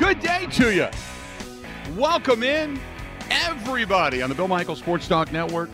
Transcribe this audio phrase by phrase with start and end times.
[0.00, 0.88] Good day to you.
[1.94, 2.80] Welcome in,
[3.30, 5.68] everybody, on the Bill Michael Sports Talk Network.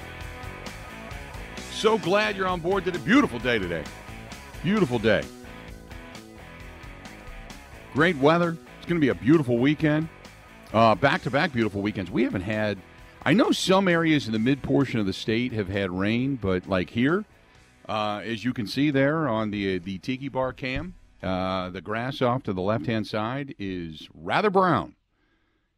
[1.71, 3.85] So glad you're on board Did a Beautiful day today.
[4.65, 5.23] Beautiful day.
[7.95, 8.57] Great weather.
[8.79, 10.09] It's going to be a beautiful weekend.
[10.73, 12.11] Back to back beautiful weekends.
[12.11, 12.79] We haven't had,
[13.25, 16.69] I know some areas in the mid portion of the state have had rain, but
[16.69, 17.25] like here,
[17.89, 22.21] uh, as you can see there on the the Tiki Bar cam, uh, the grass
[22.23, 24.95] off to the left hand side is rather brown.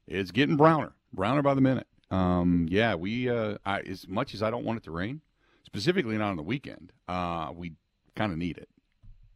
[0.07, 1.87] It's getting browner, browner by the minute.
[2.11, 5.21] Um, yeah, we uh, I, as much as I don't want it to rain,
[5.65, 7.75] specifically not on the weekend, uh, we
[8.17, 8.69] kind of need it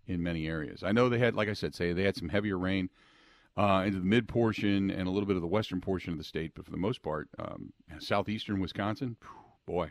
[0.07, 0.83] in many areas.
[0.83, 2.89] I know they had, like I said, say they had some heavier rain
[3.57, 6.25] uh, into the mid portion and a little bit of the western portion of the
[6.25, 9.17] state, but for the most part, um, southeastern Wisconsin,
[9.67, 9.91] boy,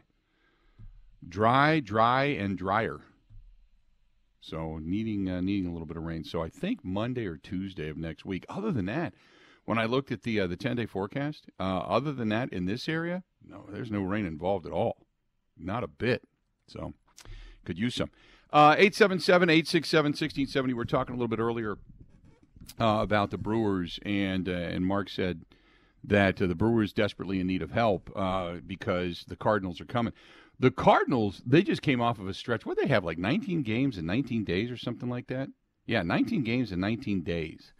[1.28, 3.02] dry, dry, and drier.
[4.42, 6.24] So needing uh, needing a little bit of rain.
[6.24, 8.46] So I think Monday or Tuesday of next week.
[8.50, 9.14] Other than that,
[9.66, 12.66] when I looked at the uh, the ten day forecast, uh, other than that, in
[12.66, 14.98] this area, no, there's no rain involved at all,
[15.58, 16.24] not a bit.
[16.68, 16.94] So
[17.64, 18.10] could use some.
[18.52, 20.74] Uh, 877 867 1670.
[20.74, 21.78] We are talking a little bit earlier
[22.80, 25.46] uh, about the Brewers, and uh, and Mark said
[26.04, 28.10] that the Brewers desperately in need of help
[28.66, 30.14] because the Cardinals are coming.
[30.62, 32.68] The Cardinals, they just came off of a stretch.
[32.68, 35.50] What they have, like 19 games in 19 days or something like that?
[35.88, 37.74] Yeah, 19 games in 19 days.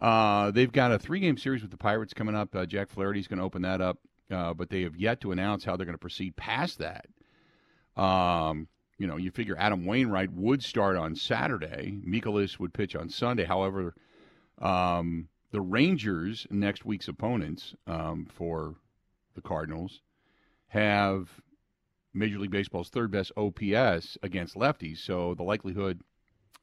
[0.00, 2.56] Uh, they've got a three game series with the Pirates coming up.
[2.56, 3.98] Uh, Jack Flaherty's going to open that up,
[4.30, 7.06] uh, but they have yet to announce how they're going to proceed past that.
[8.02, 11.98] Um, you know, you figure Adam Wainwright would start on Saturday.
[12.02, 13.44] Mikolas would pitch on Sunday.
[13.44, 13.94] However,
[14.58, 18.76] um, the Rangers, next week's opponents um, for
[19.34, 20.00] the Cardinals,
[20.68, 21.28] have
[22.16, 24.98] Major League Baseball's third best OPS against lefties.
[24.98, 26.00] So the likelihood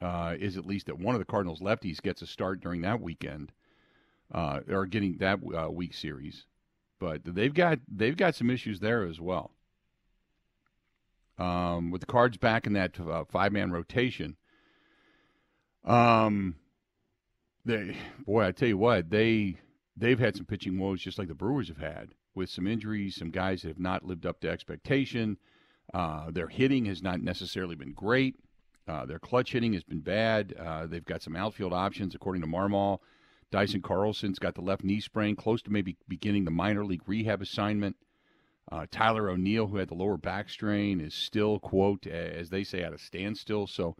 [0.02, 3.00] uh, is at least that one of the Cardinals lefties gets a start during that
[3.00, 3.52] weekend,
[4.34, 6.46] uh, or getting that uh, week series.
[7.00, 9.52] But they've got they've got some issues there as well.
[11.38, 14.38] Um, with the Cards back in that uh, five man rotation,
[15.84, 16.56] um,
[17.66, 19.58] they boy, I tell you what they
[19.96, 23.31] they've had some pitching woes just like the Brewers have had with some injuries, some
[23.31, 25.38] guys that have not lived up to expectation.
[25.94, 28.35] Uh, their hitting has not necessarily been great.
[28.88, 30.53] Uh, their clutch hitting has been bad.
[30.59, 32.99] Uh, they've got some outfield options, according to Marmol.
[33.51, 37.41] Dylan Carlson's got the left knee sprain, close to maybe beginning the minor league rehab
[37.41, 37.95] assignment.
[38.71, 42.81] Uh, Tyler O'Neill, who had the lower back strain, is still, quote, as they say,
[42.81, 43.67] at a standstill.
[43.67, 43.95] So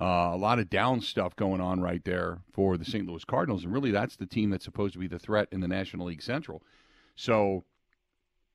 [0.00, 3.06] uh, a lot of down stuff going on right there for the St.
[3.06, 3.64] Louis Cardinals.
[3.64, 6.22] And really, that's the team that's supposed to be the threat in the National League
[6.22, 6.62] Central.
[7.18, 7.64] So,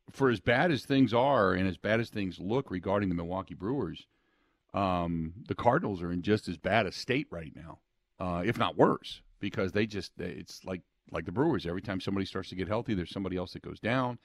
[0.10, 3.56] for as bad as things are and as bad as things look regarding the Milwaukee
[3.56, 4.08] Brewers,
[4.74, 7.80] um, the Cardinals are in just as bad a state right now,
[8.22, 10.82] uh, if not worse, because they just it's like
[11.12, 11.66] like the Brewers.
[11.66, 14.18] Every time somebody starts to get healthy, there's somebody else that goes down.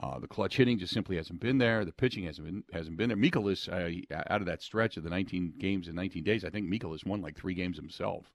[0.00, 1.84] Uh, the clutch hitting just simply hasn't been there.
[1.84, 3.18] The pitching hasn't been hasn't been there.
[3.18, 6.68] Mikolas, uh, out of that stretch of the 19 games in 19 days, I think
[6.68, 8.30] Mikolas won like three games himself.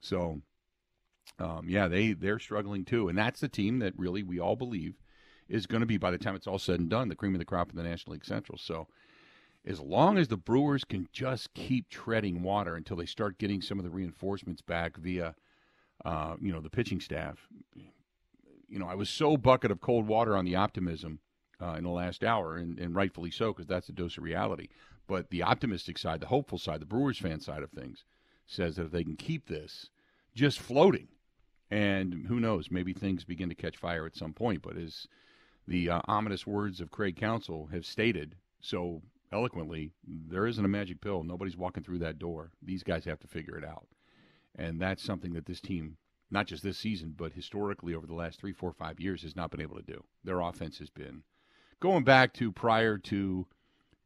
[0.00, 0.42] So
[1.38, 4.94] um, yeah, they they're struggling too, and that's the team that really we all believe
[5.48, 7.38] is going to be by the time it's all said and done the cream of
[7.38, 8.56] the crop in the National League Central.
[8.56, 8.86] So,
[9.66, 13.78] as long as the Brewers can just keep treading water until they start getting some
[13.78, 15.34] of the reinforcements back via,
[16.04, 17.48] uh, you know, the pitching staff.
[18.68, 21.20] You know, I was so bucket of cold water on the optimism
[21.60, 24.68] uh, in the last hour, and, and rightfully so, because that's a dose of reality.
[25.06, 28.04] But the optimistic side, the hopeful side, the Brewers fan side of things,
[28.46, 29.90] says that if they can keep this
[30.34, 31.08] just floating
[31.70, 34.62] and who knows, maybe things begin to catch fire at some point.
[34.62, 35.08] But as
[35.66, 39.02] the uh, ominous words of Craig Counsell have stated so
[39.32, 41.24] eloquently, there isn't a magic pill.
[41.24, 42.52] Nobody's walking through that door.
[42.62, 43.86] These guys have to figure it out.
[44.56, 45.96] And that's something that this team,
[46.30, 49.50] not just this season, but historically over the last three, four, five years, has not
[49.50, 50.04] been able to do.
[50.22, 51.22] Their offense has been
[51.80, 53.46] going back to prior to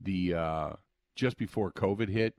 [0.01, 0.71] the uh,
[1.15, 2.35] just before COVID hit.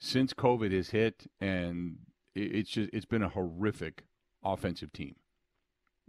[0.00, 1.98] Since COVID has hit, and
[2.34, 4.04] it's just it's been a horrific
[4.44, 5.16] offensive team.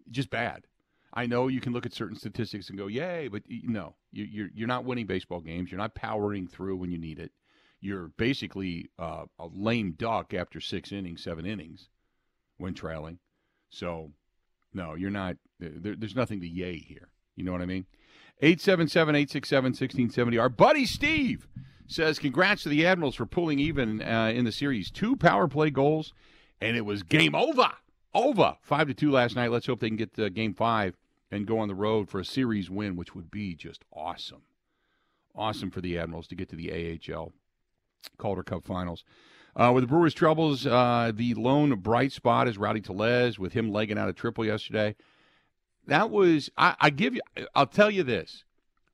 [0.10, 0.66] Just bad.
[1.14, 4.50] I know you can look at certain statistics and go, "Yay!" But no, you, you're
[4.54, 5.72] you're not winning baseball games.
[5.72, 7.32] You're not powering through when you need it.
[7.80, 11.90] You're basically uh, a lame duck after six innings, seven innings,
[12.58, 13.20] when trailing.
[13.70, 14.12] So,
[14.74, 15.38] no, you're not.
[15.60, 17.10] There, there's nothing to yay here.
[17.36, 17.86] You know what I mean?
[18.42, 20.38] 877 867 1670.
[20.38, 21.48] Our buddy Steve
[21.88, 24.92] says, Congrats to the Admirals for pulling even uh, in the series.
[24.92, 26.14] Two power play goals,
[26.62, 27.72] and it was game over
[28.14, 29.52] over five to two last night.
[29.52, 30.96] Let's hope they can get to game five
[31.32, 34.44] and go on the road for a series win, which would be just awesome.
[35.36, 36.72] Awesome for the Admirals to get to the
[37.12, 37.34] AHL
[38.18, 39.04] Calder Cup Finals.
[39.56, 43.72] Uh, with the Brewers' troubles, uh, the lone bright spot is Rowdy Tellez with him
[43.72, 44.96] legging out a triple yesterday.
[45.88, 47.22] That was I, I give you.
[47.54, 48.44] I'll tell you this: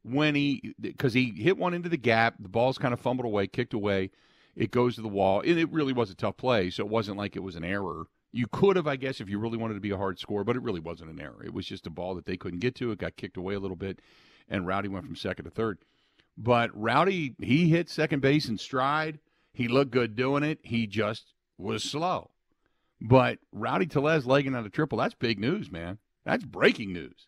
[0.03, 3.47] when he because he hit one into the gap, the ball's kind of fumbled away,
[3.47, 4.11] kicked away,
[4.55, 6.69] it goes to the wall, and it really was a tough play.
[6.69, 8.05] So it wasn't like it was an error.
[8.33, 10.55] You could have, I guess, if you really wanted to be a hard score, but
[10.55, 11.43] it really wasn't an error.
[11.43, 12.91] It was just a ball that they couldn't get to.
[12.91, 13.99] It got kicked away a little bit,
[14.47, 15.79] and Rowdy went from second to third.
[16.37, 19.19] But Rowdy, he hit second base in stride
[19.53, 20.59] he looked good doing it.
[20.63, 22.31] He just was slow.
[22.99, 25.97] But Rowdy Tellez legging out a triple, that's big news, man.
[26.23, 27.27] That's breaking news.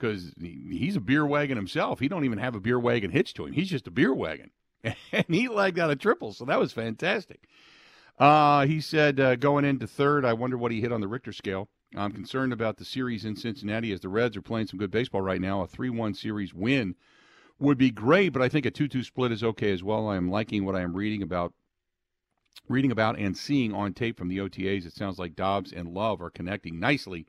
[0.00, 2.00] Because he's a beer wagon himself.
[2.00, 3.52] He don't even have a beer wagon hitched to him.
[3.52, 4.50] He's just a beer wagon.
[5.12, 7.46] And he legged out a triple, so that was fantastic.
[8.18, 11.32] Uh, he said uh, going into third, I wonder what he hit on the Richter
[11.32, 11.68] scale.
[11.96, 15.22] I'm concerned about the series in Cincinnati as the Reds are playing some good baseball
[15.22, 15.62] right now.
[15.62, 16.94] A 3 1 series win
[17.58, 20.08] would be great, but I think a 2-2 split is okay as well.
[20.08, 21.52] I am liking what I am reading about
[22.68, 24.86] reading about and seeing on tape from the OTAs.
[24.86, 27.26] It sounds like Doubs and Love are connecting nicely.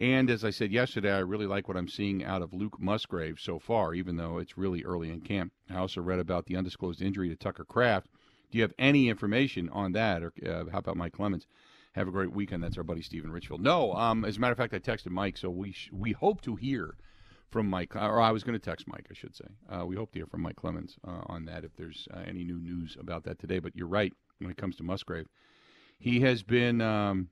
[0.00, 3.38] And as I said yesterday, I really like what I'm seeing out of Luke Musgrave
[3.38, 5.52] so far, even though it's really early in camp.
[5.70, 8.08] I also read about the undisclosed injury to Tucker Kraft.
[8.50, 11.46] Do you have any information on that, or uh, how about Mike Clemens?
[11.92, 12.62] Have a great weekend.
[12.62, 13.62] That's our buddy Stephen Richfield.
[13.62, 16.40] No, um, as a matter of fact, I texted Mike, so we sh- we hope
[16.42, 16.94] to hear
[17.50, 19.44] from Mike, or I was going to text Mike, I should say.
[19.68, 22.44] Uh, we hope to hear from Mike Clemens uh, on that if there's uh, any
[22.44, 23.58] new news about that today.
[23.58, 25.28] But you're right when it comes to Musgrave.
[25.98, 27.28] He has been, um,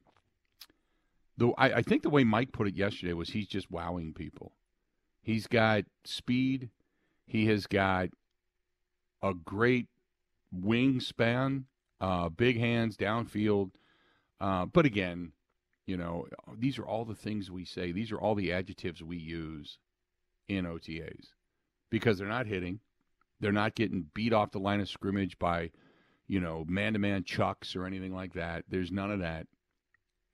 [1.40, 4.52] though I, I think the way Mike put it yesterday was he's just wowing people.
[5.22, 6.68] He's got speed.
[7.26, 8.10] He has got
[9.22, 9.88] a great
[10.54, 11.64] wingspan,
[12.00, 13.70] uh, big hands downfield.
[14.38, 15.32] Uh, but again,
[15.86, 16.26] you know,
[16.58, 17.90] these are all the things we say.
[17.90, 19.78] These are all the adjectives we use
[20.46, 21.28] in OTAs
[21.90, 22.80] because they're not hitting.
[23.40, 25.70] They're not getting beat off the line of scrimmage by,
[26.28, 28.64] you know, man to man chucks or anything like that.
[28.68, 29.46] There's none of that.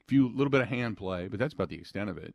[0.09, 2.35] Few little bit of hand play, but that's about the extent of it.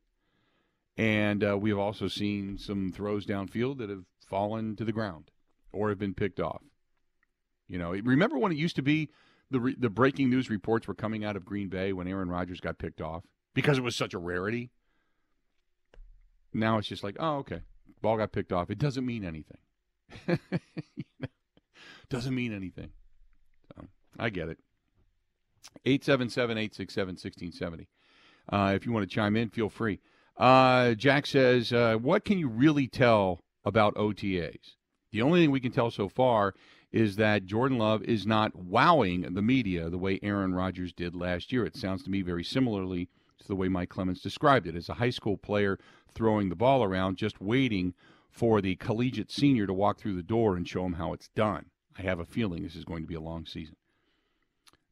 [0.97, 5.31] And uh, we have also seen some throws downfield that have fallen to the ground
[5.71, 6.61] or have been picked off.
[7.67, 9.09] You know, remember when it used to be
[9.49, 12.59] the re- the breaking news reports were coming out of Green Bay when Aaron Rodgers
[12.59, 13.23] got picked off
[13.53, 14.71] because it was such a rarity.
[16.53, 17.61] Now it's just like, oh, okay.
[18.01, 18.69] Ball got picked off.
[18.69, 19.57] It doesn't mean anything.
[22.09, 22.91] doesn't mean anything.
[23.73, 23.87] So,
[24.19, 24.57] I get it.
[25.85, 27.87] 877 867 1670.
[28.51, 29.99] Uh, if you want to chime in, feel free.
[30.37, 34.75] Uh, Jack says, uh, What can you really tell about OTAs?
[35.11, 36.53] The only thing we can tell so far
[36.91, 41.51] is that Jordan Love is not wowing the media the way Aaron Rodgers did last
[41.51, 41.65] year.
[41.65, 43.07] It sounds to me very similarly
[43.39, 45.79] to the way Mike Clemens described it as a high school player
[46.13, 47.93] throwing the ball around, just waiting
[48.29, 51.65] for the collegiate senior to walk through the door and show him how it's done.
[51.97, 53.75] I have a feeling this is going to be a long season.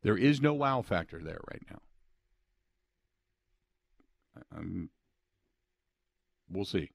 [0.01, 1.79] There is no wow factor there right now.
[4.55, 4.89] Um,
[6.49, 6.91] we'll see.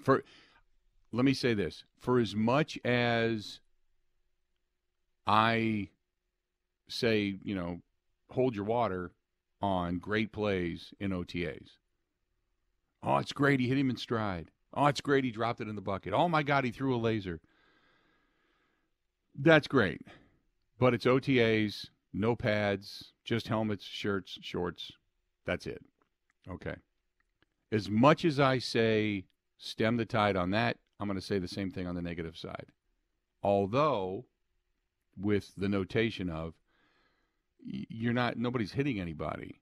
[0.00, 0.22] For
[1.12, 3.60] let me say this: for as much as
[5.26, 5.88] I
[6.88, 7.80] say, you know,
[8.30, 9.12] hold your water
[9.60, 11.70] on great plays in OTAs.
[13.02, 13.60] Oh, it's great.
[13.60, 14.50] He hit him in stride.
[14.74, 15.24] Oh, it's great.
[15.24, 16.12] He dropped it in the bucket.
[16.12, 16.64] Oh, my God.
[16.64, 17.40] He threw a laser.
[19.38, 20.00] That's great.
[20.82, 24.90] But it's OTAs, no pads, just helmets, shirts, shorts.
[25.46, 25.80] That's it.
[26.50, 26.74] Okay.
[27.70, 29.26] As much as I say
[29.58, 32.36] stem the tide on that, I'm going to say the same thing on the negative
[32.36, 32.66] side.
[33.44, 34.24] Although,
[35.16, 36.54] with the notation of
[37.64, 39.60] you're not, nobody's hitting anybody.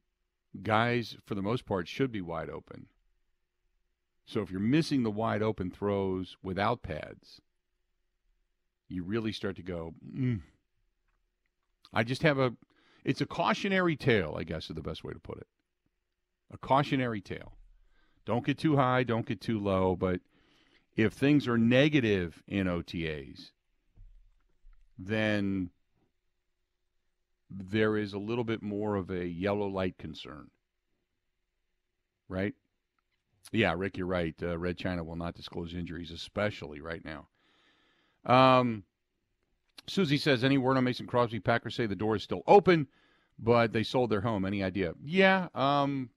[0.63, 2.87] Guys, for the most part, should be wide open.
[4.25, 7.43] So if you're missing the wide open throws without pads,
[8.89, 10.41] you really start to go, mm.
[11.93, 12.53] I just have a,
[13.05, 15.47] it's a cautionary tale, I guess is the best way to put it.
[16.53, 17.53] A cautionary tale.
[18.25, 20.21] Don't get too high, don't get too low, but
[20.97, 23.51] if things are negative in OTAs,
[24.99, 25.71] then
[27.51, 30.51] there is a little bit more of a yellow light concern.
[32.29, 32.55] Right?
[33.53, 34.35] Yeah, Rick, you're right.
[34.41, 37.27] Uh, Red China will not disclose injuries, especially right now.
[38.25, 38.85] Um,
[39.87, 41.41] Susie says, any word on Mason Crosby?
[41.41, 42.87] Packers say the door is still open,
[43.39, 44.45] but they sold their home.
[44.45, 44.95] Any idea?
[45.05, 46.11] Yeah, um,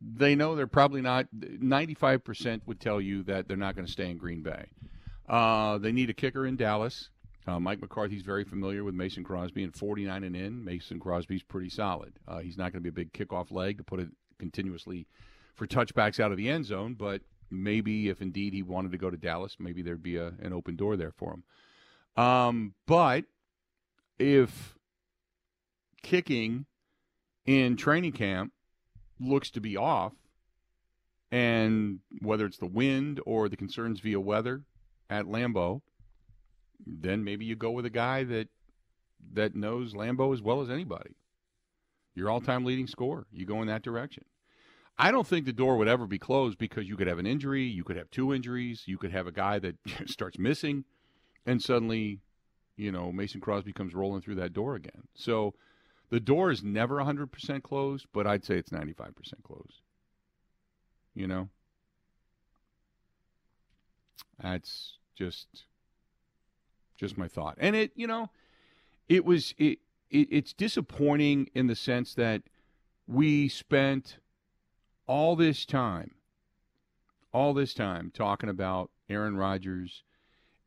[0.00, 1.26] they know they're probably not.
[1.34, 4.66] 95% would tell you that they're not going to stay in Green Bay.
[5.28, 7.10] Uh, they need a kicker in Dallas.
[7.46, 11.68] Uh, Mike McCarthy's very familiar with Mason Crosby, and 49 and in, Mason Crosby's pretty
[11.68, 12.14] solid.
[12.26, 14.08] Uh, he's not going to be a big kickoff leg to put it
[14.38, 15.06] continuously
[15.54, 17.20] for touchbacks out of the end zone, but
[17.50, 20.74] maybe if indeed he wanted to go to Dallas, maybe there'd be a, an open
[20.74, 21.44] door there for him.
[22.16, 23.24] Um, but
[24.18, 24.76] if
[26.02, 26.66] kicking
[27.46, 28.52] in training camp
[29.20, 30.12] looks to be off,
[31.30, 34.62] and whether it's the wind or the concerns via weather
[35.10, 35.82] at Lambeau,
[36.86, 38.48] then maybe you go with a guy that
[39.32, 41.16] that knows Lambeau as well as anybody.
[42.14, 43.26] Your all-time leading scorer.
[43.32, 44.24] You go in that direction.
[44.96, 47.64] I don't think the door would ever be closed because you could have an injury,
[47.64, 50.84] you could have two injuries, you could have a guy that starts missing,
[51.46, 52.20] and suddenly,
[52.76, 55.08] you know, Mason Crosby comes rolling through that door again.
[55.14, 55.54] So
[56.10, 59.80] the door is never 100% closed, but I'd say it's 95% closed.
[61.14, 61.48] You know?
[64.42, 65.46] That's just
[66.96, 67.56] just my thought.
[67.58, 68.30] And it, you know,
[69.08, 69.78] it was it,
[70.10, 72.42] it it's disappointing in the sense that
[73.06, 74.18] we spent
[75.06, 76.14] all this time
[77.34, 80.04] all this time talking about Aaron Rodgers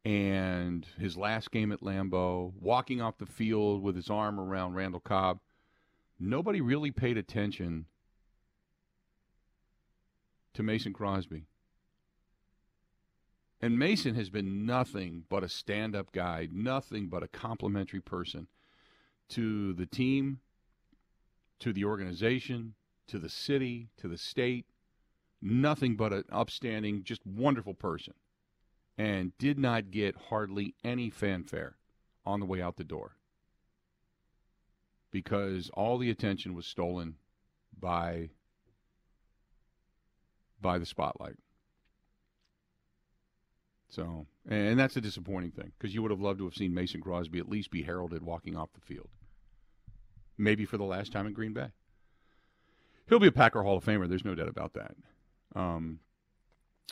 [0.07, 5.01] and his last game at Lambeau, walking off the field with his arm around Randall
[5.01, 5.39] Cobb.
[6.17, 7.87] Nobody really paid attention
[10.53, 11.43] to Mason Crosby.
[13.61, 18.47] And Mason has been nothing but a stand up guy, nothing but a complimentary person
[19.27, 20.39] to the team,
[21.59, 22.75] to the organization,
[23.07, 24.67] to the city, to the state.
[25.41, 28.13] Nothing but an upstanding, just wonderful person.
[28.97, 31.75] And did not get hardly any fanfare
[32.25, 33.17] on the way out the door
[35.11, 37.15] because all the attention was stolen
[37.79, 38.29] by
[40.61, 41.37] by the spotlight.
[43.89, 46.99] So, and that's a disappointing thing because you would have loved to have seen Mason
[46.99, 49.09] Crosby at least be heralded walking off the field.
[50.37, 51.69] Maybe for the last time in Green Bay.
[53.07, 54.09] He'll be a Packer Hall of Famer.
[54.09, 54.95] There's no doubt about that.
[55.55, 55.99] Um,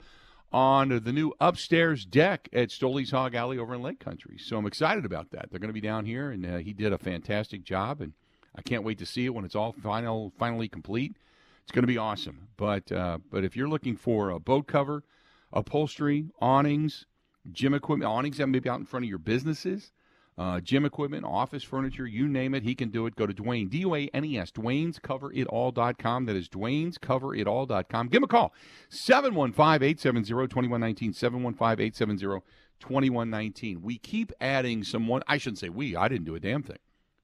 [0.52, 4.37] on the new upstairs deck at Stoley's Hog Alley over in Lake Country.
[4.37, 5.50] So I'm excited about that.
[5.50, 8.12] They're going to be down here, and uh, he did a fantastic job, and
[8.54, 11.16] I can't wait to see it when it's all final finally complete.
[11.62, 12.49] It's going to be awesome.
[12.59, 15.02] But uh, but if you're looking for a boat cover,
[15.52, 17.07] upholstery, awnings,
[17.50, 19.92] gym equipment, awnings that may be out in front of your businesses
[20.40, 23.14] uh, gym equipment, office furniture, you name it, he can do it.
[23.14, 26.25] Go to Duane, D U A N S, Duane'sCoverItAll.com.
[26.25, 28.09] That is Duane'sCoverItAll.com.
[28.09, 28.54] Give him a call,
[28.88, 32.42] 715 870 2119, 715 870
[32.80, 33.83] 2119.
[33.83, 36.78] We keep adding some one, I shouldn't say we, I didn't do a damn thing,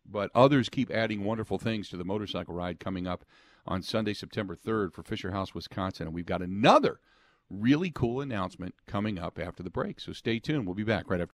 [0.05, 3.25] but others keep adding wonderful things to the motorcycle ride coming up
[3.67, 6.09] on Sunday, September 3rd for Fisher House, Wisconsin.
[6.09, 7.01] And we've got another
[7.51, 10.01] really cool announcement coming up after the break.
[10.01, 10.67] So stay tuned.
[10.67, 11.35] We'll be back right after.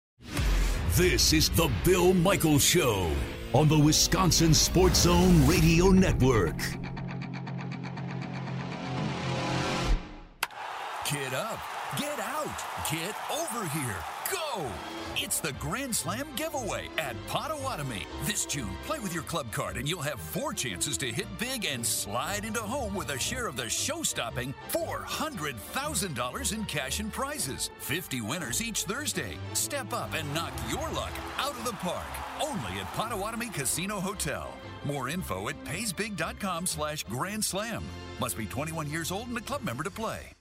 [0.96, 3.10] This is the Bill Michaels Show
[3.52, 6.58] on the Wisconsin Sports Zone Radio Network.
[11.10, 11.60] Get up,
[11.98, 13.96] get out, get over here,
[14.30, 14.66] go!
[15.16, 18.06] It's the Grand Slam giveaway at Potawatomi.
[18.24, 21.66] This June, play with your club card and you'll have four chances to hit big
[21.66, 27.12] and slide into home with a share of the show stopping $400,000 in cash and
[27.12, 27.70] prizes.
[27.80, 29.36] 50 winners each Thursday.
[29.52, 32.06] Step up and knock your luck out of the park.
[32.42, 34.48] Only at Potawatomi Casino Hotel.
[34.84, 37.82] More info at paysbig.com slash grand slam.
[38.20, 40.32] Must be 21 years old and a club member to play.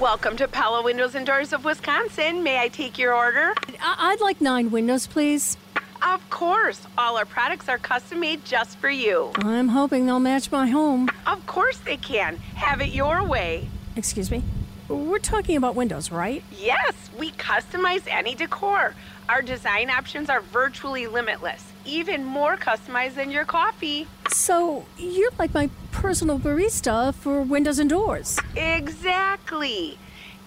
[0.00, 2.44] Welcome to Pella Windows and Doors of Wisconsin.
[2.44, 3.52] May I take your order?
[3.82, 5.56] I- would like nine windows, please.
[6.02, 6.80] Of course.
[6.96, 9.32] All our products are custom made just for you.
[9.36, 11.08] I'm hoping they'll match my home.
[11.26, 12.36] Of course they can.
[12.54, 13.68] Have it your way.
[13.96, 14.44] Excuse me?
[14.88, 16.44] We're talking about windows, right?
[16.56, 18.94] Yes, we customize any decor.
[19.28, 24.06] Our design options are virtually limitless, even more customized than your coffee.
[24.30, 28.38] So, you're like my personal barista for windows and doors.
[28.54, 29.98] Exactly.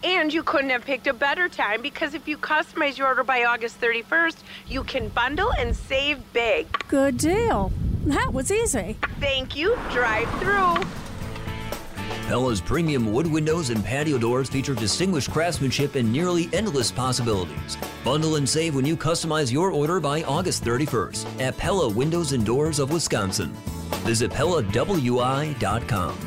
[0.02, 3.44] And you couldn't have picked a better time because if you customize your order by
[3.44, 6.68] August 31st, you can bundle and save big.
[6.88, 7.72] Good deal.
[8.06, 8.96] That was easy.
[9.20, 9.76] Thank you.
[9.92, 10.88] Drive through.
[12.28, 17.78] Pella's premium wood windows and patio doors feature distinguished craftsmanship and nearly endless possibilities.
[18.06, 22.46] Bundle and save when you customize your order by August 31st at Pella Windows and
[22.46, 23.54] Doors of Wisconsin.
[24.00, 26.18] Visit PellaWI.com.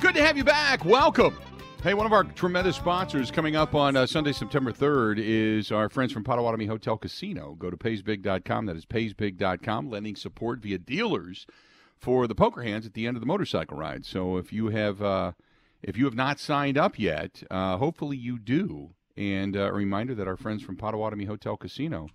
[0.00, 0.84] Good to have you back.
[0.84, 1.36] Welcome.
[1.80, 5.88] Hey, one of our tremendous sponsors coming up on uh, Sunday, September 3rd is our
[5.88, 7.54] friends from Potawatomi Hotel Casino.
[7.56, 8.66] Go to paysbig.com.
[8.66, 11.46] That is paysbig.com, lending support via dealers
[11.96, 14.04] for the poker hands at the end of the motorcycle ride.
[14.04, 15.32] So if you have uh,
[15.80, 18.90] if you have not signed up yet, uh, hopefully you do.
[19.16, 22.08] And uh, a reminder that our friends from Potawatomi Hotel Casino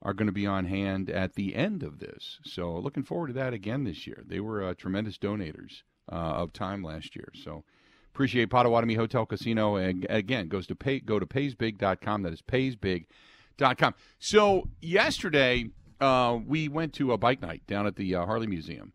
[0.00, 2.38] are going to be on hand at the end of this.
[2.42, 4.24] So looking forward to that again this year.
[4.26, 7.28] They were uh, tremendous donators uh, of time last year.
[7.34, 7.64] So
[8.12, 9.76] appreciate Potawatomi Hotel Casino.
[9.76, 12.22] And again, goes to pay, go to paysbig.com.
[12.22, 13.94] That is paysbig.com.
[14.18, 18.92] So yesterday uh, we went to a bike night down at the uh, Harley Museum.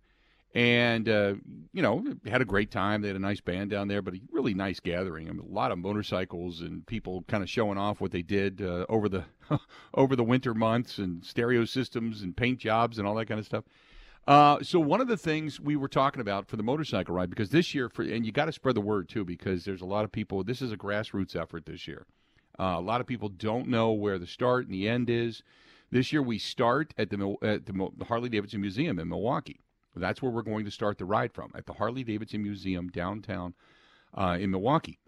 [0.54, 1.34] And, uh,
[1.74, 3.02] you know, had a great time.
[3.02, 5.28] They had a nice band down there, but a really nice gathering.
[5.28, 8.62] I mean, a lot of motorcycles and people kind of showing off what they did
[8.62, 9.26] uh, over the
[9.94, 13.46] over the winter months and stereo systems and paint jobs and all that kind of
[13.46, 13.66] stuff.
[14.28, 17.50] Uh, so one of the things we were talking about for the motorcycle ride, because
[17.50, 20.04] this year, for and you got to spread the word too, because there's a lot
[20.04, 20.44] of people.
[20.44, 22.06] This is a grassroots effort this year.
[22.60, 25.44] Uh, a lot of people don't know where the start and the end is.
[25.92, 29.62] This year we start at the at the Harley Davidson Museum in Milwaukee.
[29.96, 33.54] That's where we're going to start the ride from at the Harley Davidson Museum downtown
[34.14, 35.00] uh, in Milwaukee.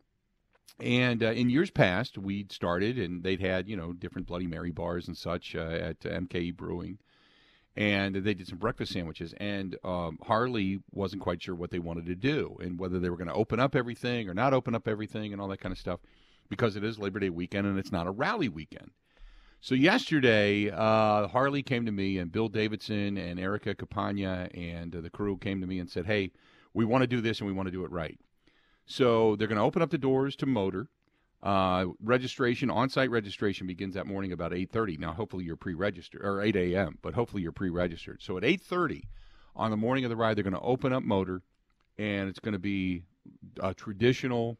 [0.80, 4.72] And uh, in years past, we'd started, and they'd had you know different Bloody Mary
[4.72, 7.00] bars and such uh, at MKE Brewing
[7.78, 9.34] and they did some breakfast sandwiches.
[9.38, 13.18] And um, Harley wasn't quite sure what they wanted to do and whether they were
[13.18, 15.78] going to open up everything or not open up everything and all that kind of
[15.78, 16.00] stuff
[16.50, 18.90] because it is Labor Day weekend and it's not a rally weekend.
[19.62, 25.02] So yesterday, uh, Harley came to me and Bill Davidson and Erica Capagna and uh,
[25.02, 26.32] the crew came to me and said, "Hey,
[26.74, 28.20] we want to do this and we want to do it right."
[28.86, 30.88] So they're going to open up the doors to Motor.
[31.44, 34.98] Uh, registration, on-site registration begins that morning about 8:30.
[34.98, 36.98] Now, hopefully you're pre-registered, or 8 a.m.
[37.02, 38.22] But hopefully you're pre-registered.
[38.22, 39.04] So at 8:30
[39.56, 41.44] on the morning of the ride, they're going to open up Motor,
[41.98, 43.04] and it's going to be
[43.62, 44.58] a traditional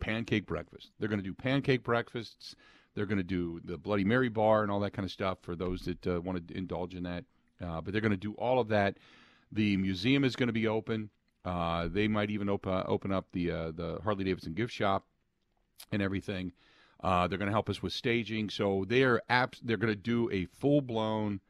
[0.00, 0.92] pancake breakfast.
[0.98, 2.56] They're going to do pancake breakfasts.
[2.94, 5.56] They're going to do the Bloody Mary bar and all that kind of stuff for
[5.56, 7.24] those that uh, want to indulge in that.
[7.60, 8.98] Uh, but they're going to do all of that.
[9.52, 11.10] The museum is going to be open.
[11.44, 15.06] Uh, they might even open open up the uh, the Harley Davidson gift shop
[15.92, 16.52] and everything.
[17.02, 18.48] Uh, they're going to help us with staging.
[18.48, 19.58] So they're apps.
[19.62, 21.40] They're going to do a full blown,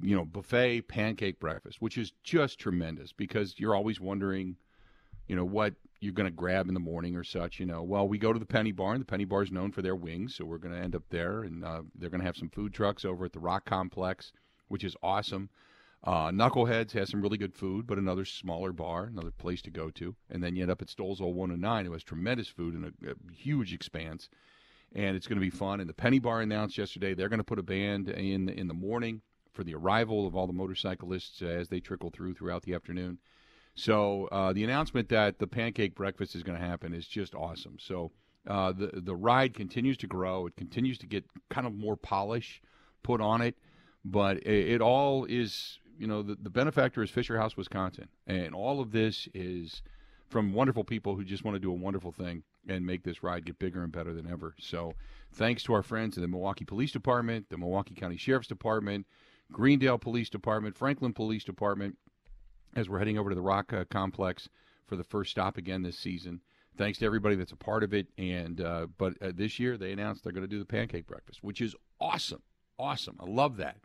[0.00, 4.56] you know, buffet pancake breakfast, which is just tremendous because you're always wondering,
[5.26, 7.58] you know, what you're going to grab in the morning or such.
[7.58, 9.72] You know, well, we go to the Penny Bar, and the Penny Bar is known
[9.72, 12.26] for their wings, so we're going to end up there, and uh, they're going to
[12.26, 14.32] have some food trucks over at the Rock Complex,
[14.68, 15.48] which is awesome.
[16.04, 19.90] Uh, Knuckleheads has some really good food, but another smaller bar, another place to go
[19.90, 20.14] to.
[20.30, 23.10] And then you end up at Stoll's Old 109, who has tremendous food and a,
[23.10, 24.28] a huge expanse.
[24.94, 25.80] And it's going to be fun.
[25.80, 28.74] And the Penny Bar announced yesterday they're going to put a band in in the
[28.74, 29.20] morning
[29.52, 33.18] for the arrival of all the motorcyclists as they trickle through throughout the afternoon.
[33.74, 37.76] So uh, the announcement that the pancake breakfast is going to happen is just awesome.
[37.78, 38.12] So
[38.46, 40.46] uh, the the ride continues to grow.
[40.46, 42.62] It continues to get kind of more polish
[43.02, 43.56] put on it,
[44.04, 48.08] but it, it all is you know, the, the benefactor is Fisher House, Wisconsin.
[48.26, 49.82] And all of this is
[50.28, 53.44] from wonderful people who just want to do a wonderful thing and make this ride
[53.44, 54.54] get bigger and better than ever.
[54.58, 54.94] So,
[55.32, 59.06] thanks to our friends in the Milwaukee Police Department, the Milwaukee County Sheriff's Department,
[59.52, 61.96] Greendale Police Department, Franklin Police Department,
[62.74, 64.48] as we're heading over to the Rock uh, Complex
[64.86, 66.40] for the first stop again this season.
[66.76, 68.08] Thanks to everybody that's a part of it.
[68.18, 71.42] And uh, but uh, this year they announced they're going to do the pancake breakfast,
[71.42, 72.42] which is awesome,
[72.78, 73.16] awesome.
[73.20, 73.78] I love that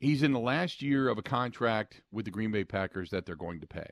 [0.00, 3.36] he's in the last year of a contract with the Green Bay Packers that they're
[3.36, 3.90] going to pay.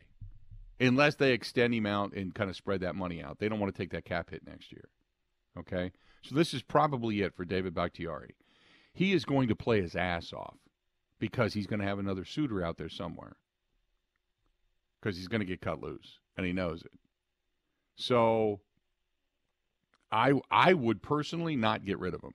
[0.81, 3.39] Unless they extend him out and kind of spread that money out.
[3.39, 4.89] They don't want to take that cap hit next year.
[5.59, 5.93] Okay?
[6.23, 8.35] So this is probably it for David Bakhtiari.
[8.93, 10.57] He is going to play his ass off
[11.19, 13.37] because he's going to have another suitor out there somewhere.
[15.01, 16.91] Because he's going to get cut loose, and he knows it.
[17.95, 18.61] So
[20.11, 22.35] I I would personally not get rid of him.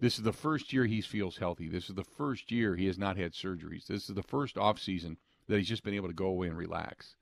[0.00, 1.68] This is the first year he feels healthy.
[1.68, 3.86] This is the first year he has not had surgeries.
[3.86, 6.56] This is the first off season that he's just been able to go away and
[6.56, 7.16] relax.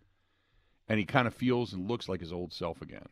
[0.89, 3.09] And he kind of feels and looks like his old self again.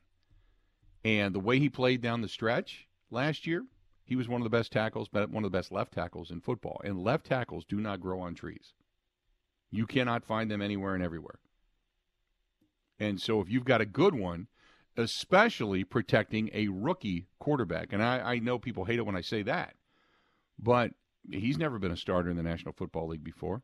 [1.05, 3.65] And the way he played down the stretch last year,
[4.05, 6.41] he was one of the best tackles, but one of the best left tackles in
[6.41, 6.81] football.
[6.85, 8.73] And left tackles do not grow on trees.
[9.73, 11.41] You cannot find them anywhere and everywhere.
[13.01, 14.47] And so if you've got a good one,
[14.97, 17.93] especially protecting a rookie quarterback.
[17.93, 19.75] And I, I know people hate it when I say that,
[20.59, 20.93] but
[21.31, 23.63] he's never been a starter in the National Football League before.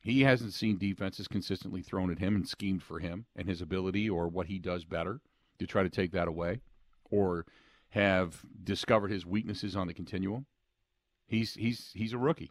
[0.00, 4.08] He hasn't seen defenses consistently thrown at him and schemed for him and his ability
[4.10, 5.20] or what he does better
[5.58, 6.60] to try to take that away
[7.10, 7.46] or
[7.90, 10.44] have discovered his weaknesses on the continuum.
[11.26, 12.50] He's he's he's a rookie.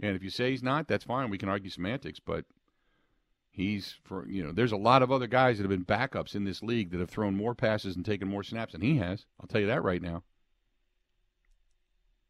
[0.00, 1.28] And if you say he's not, that's fine.
[1.28, 2.46] We can argue semantics, but
[3.52, 6.44] He's for you know, there's a lot of other guys that have been backups in
[6.44, 9.26] this league that have thrown more passes and taken more snaps than he has.
[9.38, 10.22] I'll tell you that right now.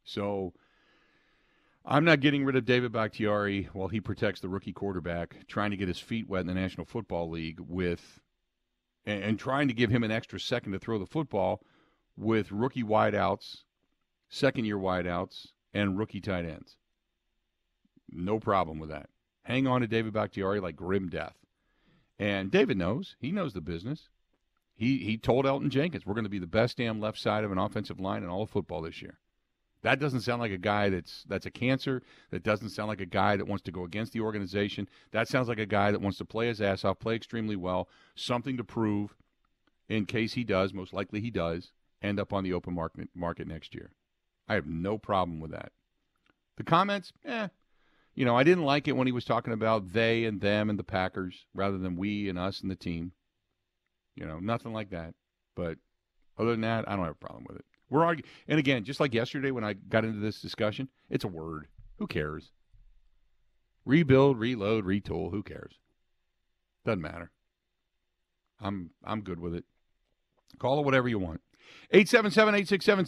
[0.03, 0.53] So
[1.85, 5.77] I'm not getting rid of David Bakhtiari while he protects the rookie quarterback, trying to
[5.77, 8.19] get his feet wet in the National Football League with
[9.05, 11.61] and, and trying to give him an extra second to throw the football
[12.17, 13.63] with rookie wideouts,
[14.27, 16.75] second year wideouts, and rookie tight ends.
[18.11, 19.09] No problem with that
[19.43, 21.35] hang on to David Bakhtiari like grim death.
[22.19, 23.15] And David knows.
[23.19, 24.09] He knows the business.
[24.75, 27.51] He he told Elgton Jenkins, we're going to be the best damn left side of
[27.51, 29.19] an offensive line in all of football this year.
[29.83, 32.01] That doesn't sound like a guy that's that's a cancer.
[32.31, 34.87] That doesn't sound like a guy that wants to go against the organization.
[35.11, 37.89] That sounds like a guy that wants to play his ass off, play extremely well,
[38.15, 39.15] something to prove
[39.89, 43.47] in case he does, most likely he does, end up on the open market market
[43.47, 43.91] next year.
[44.47, 45.71] I have no problem with that.
[46.55, 47.49] The comments, eh,
[48.15, 50.77] you know, I didn't like it when he was talking about they and them and
[50.77, 53.13] the Packers rather than we and us and the team.
[54.15, 55.15] You know, nothing like that.
[55.55, 55.77] But
[56.37, 57.65] other than that, I don't have a problem with it.
[57.89, 61.27] We're arguing, and again, just like yesterday when I got into this discussion, it's a
[61.27, 61.67] word.
[61.97, 62.51] Who cares?
[63.85, 65.31] Rebuild, reload, retool.
[65.31, 65.73] Who cares?
[66.85, 67.31] Doesn't matter.
[68.59, 69.65] I'm I'm good with it.
[70.59, 71.41] Call it whatever you want.
[71.91, 73.05] 877 867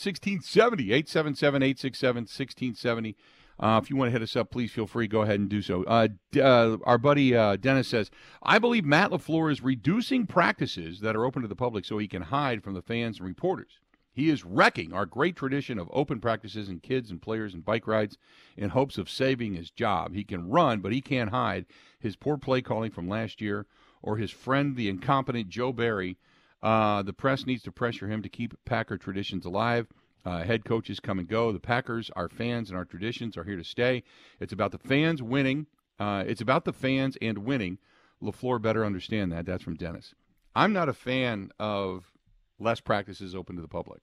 [3.58, 3.60] 1670.
[3.60, 3.60] 877 867 1670.
[3.60, 5.08] Uh, if you want to hit us up, please feel free.
[5.08, 5.84] Go ahead and do so.
[5.84, 8.12] Uh, uh, our buddy uh, Dennis says,
[8.44, 12.08] I believe Matt LaFleur is reducing practices that are open to the public so he
[12.08, 13.80] can hide from the fans and reporters.
[14.12, 17.86] He is wrecking our great tradition of open practices and kids and players and bike
[17.86, 18.18] rides
[18.56, 20.14] in hopes of saving his job.
[20.14, 21.66] He can run, but he can't hide
[22.00, 23.66] his poor play calling from last year
[24.02, 26.18] or his friend, the incompetent Joe Barry.
[26.64, 29.88] Uh, the press needs to pressure him to keep Packer traditions alive.
[30.26, 31.52] Uh, head coaches come and go.
[31.52, 34.04] The Packers, our fans, and our traditions are here to stay.
[34.40, 35.68] It's about the fans winning.
[36.00, 37.78] Uh, it's about the fans and winning.
[38.24, 39.46] LaFleur better understand that.
[39.46, 40.16] That's from Dennis.
[40.56, 42.12] I'm not a fan of
[42.60, 44.02] less practices open to the public.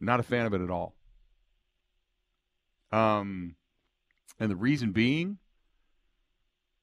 [0.00, 0.94] Not a fan of it at all.
[2.92, 3.56] Um,
[4.40, 5.38] and the reason being,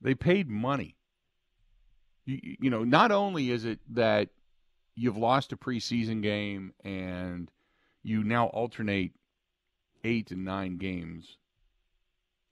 [0.01, 0.95] they paid money.
[2.25, 4.29] You, you know, not only is it that
[4.95, 7.49] you've lost a preseason game and
[8.05, 9.13] you now alternate
[10.03, 11.37] eight and nine games.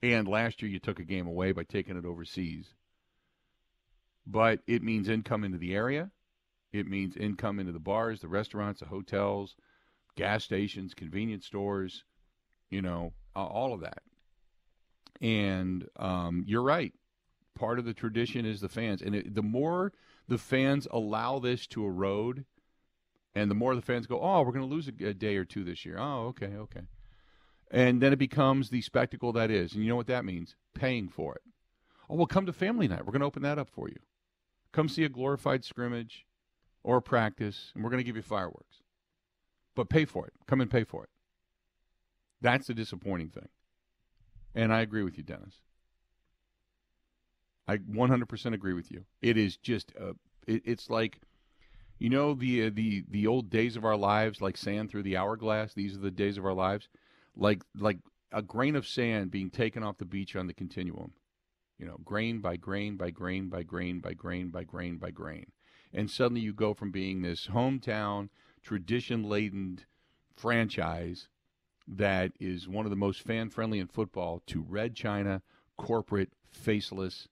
[0.02, 2.74] And last year you took a game away by taking it overseas.
[4.26, 6.10] But it means income into the area.
[6.72, 9.54] It means income into the bars, the restaurants, the hotels,
[10.16, 12.04] gas stations, convenience stores,
[12.68, 14.02] you know, all of that.
[15.20, 16.92] And um, you're right.
[17.56, 19.02] Part of the tradition is the fans.
[19.02, 19.92] And it, the more
[20.26, 22.44] the fans allow this to erode
[23.34, 25.44] and the more the fans go, oh, we're going to lose a, a day or
[25.44, 25.96] two this year.
[25.98, 26.82] Oh, okay, okay.
[27.70, 29.72] And then it becomes the spectacle that is.
[29.72, 30.54] And you know what that means?
[30.74, 31.42] Paying for it.
[32.08, 33.04] Oh, well, come to family night.
[33.04, 33.98] We're going to open that up for you.
[34.72, 36.26] Come see a glorified scrimmage
[36.82, 38.82] or a practice, and we're going to give you fireworks.
[39.74, 40.34] But pay for it.
[40.46, 41.10] Come and pay for it.
[42.40, 43.48] That's the disappointing thing.
[44.54, 45.60] And I agree with you, Dennis.
[47.66, 49.06] I 100% agree with you.
[49.22, 50.12] It is just, uh,
[50.46, 51.20] it, it's like,
[51.98, 55.16] you know, the uh, the the old days of our lives, like sand through the
[55.16, 55.74] hourglass.
[55.74, 56.88] These are the days of our lives,
[57.36, 57.98] like like
[58.32, 61.12] a grain of sand being taken off the beach on the continuum.
[61.78, 65.46] You know, grain by grain by grain by grain by grain by grain by grain,
[65.92, 68.28] and suddenly you go from being this hometown
[68.62, 69.80] tradition laden
[70.36, 71.28] franchise
[71.86, 75.42] that is one of the most fan friendly in football to red China,
[75.76, 77.28] corporate, faceless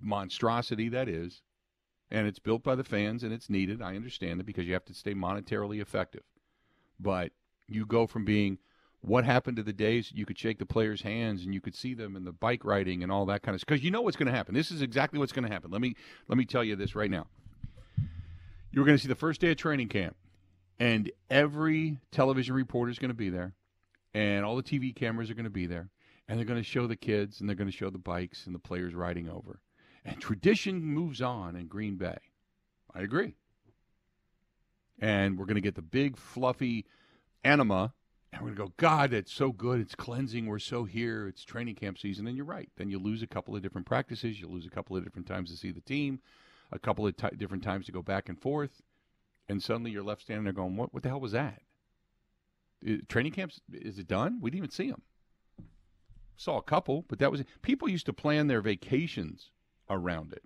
[0.00, 1.42] monstrosity that is.
[2.10, 3.82] And it's built by the fans and it's needed.
[3.82, 6.22] I understand it because you have to stay monetarily effective.
[6.98, 7.32] But
[7.68, 8.58] you go from being
[9.00, 11.94] what happened to the days you could shake the players' hands and you could see
[11.94, 13.68] them in the bike riding and all that kind of stuff.
[13.68, 14.54] Because you know what's going to happen.
[14.54, 15.70] This is exactly what's going to happen.
[15.70, 15.94] Let me
[16.28, 17.26] let me tell you this right now.
[18.72, 20.16] You're going to see the first day of training camp,
[20.78, 23.54] and every television reporter is going to be there,
[24.14, 25.90] and all the TV cameras are going to be there,
[26.28, 28.54] and they're going to show the kids and they're going to show the bikes and
[28.54, 29.60] the players riding over.
[30.08, 32.18] And tradition moves on in Green Bay.
[32.94, 33.34] I agree.
[34.98, 36.86] And we're going to get the big, fluffy
[37.44, 37.92] anima.
[38.32, 39.80] And we're going to go, God, it's so good.
[39.80, 40.46] It's cleansing.
[40.46, 41.28] We're so here.
[41.28, 42.26] It's training camp season.
[42.26, 42.70] And you're right.
[42.76, 44.40] Then you lose a couple of different practices.
[44.40, 46.20] You lose a couple of different times to see the team,
[46.72, 48.80] a couple of t- different times to go back and forth.
[49.48, 51.62] And suddenly you're left standing there going, what, what the hell was that?
[53.08, 54.38] training camps, is it done?
[54.40, 55.02] We didn't even see them.
[56.36, 59.50] Saw a couple, but that was people used to plan their vacations
[59.90, 60.42] around it.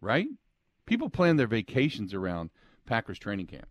[0.00, 0.28] Right?
[0.86, 2.50] People plan their vacations around
[2.86, 3.68] Packers training camp.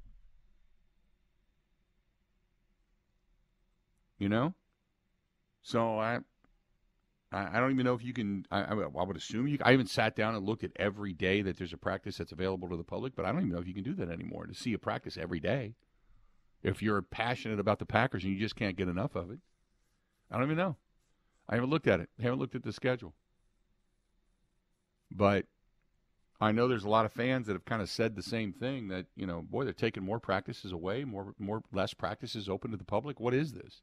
[4.18, 4.54] You know?
[5.62, 6.20] So I
[7.32, 8.46] I don't even know if you can.
[8.50, 9.60] I, I, would assume you.
[9.62, 12.68] I haven't sat down and looked at every day that there's a practice that's available
[12.70, 14.56] to the public, but I don't even know if you can do that anymore to
[14.56, 15.76] see a practice every day.
[16.64, 19.40] If you're passionate about the Packers and you just can't get enough of it,
[20.32, 20.78] I don't even know.
[21.48, 22.10] I haven't looked at it.
[22.20, 23.14] I haven't looked at the schedule.
[25.12, 25.46] But
[26.42, 28.88] I know there's a lot of fans that have kind of said the same thing
[28.88, 32.78] that, you know, boy, they're taking more practices away, more more less practices open to
[32.78, 33.20] the public.
[33.20, 33.82] What is this?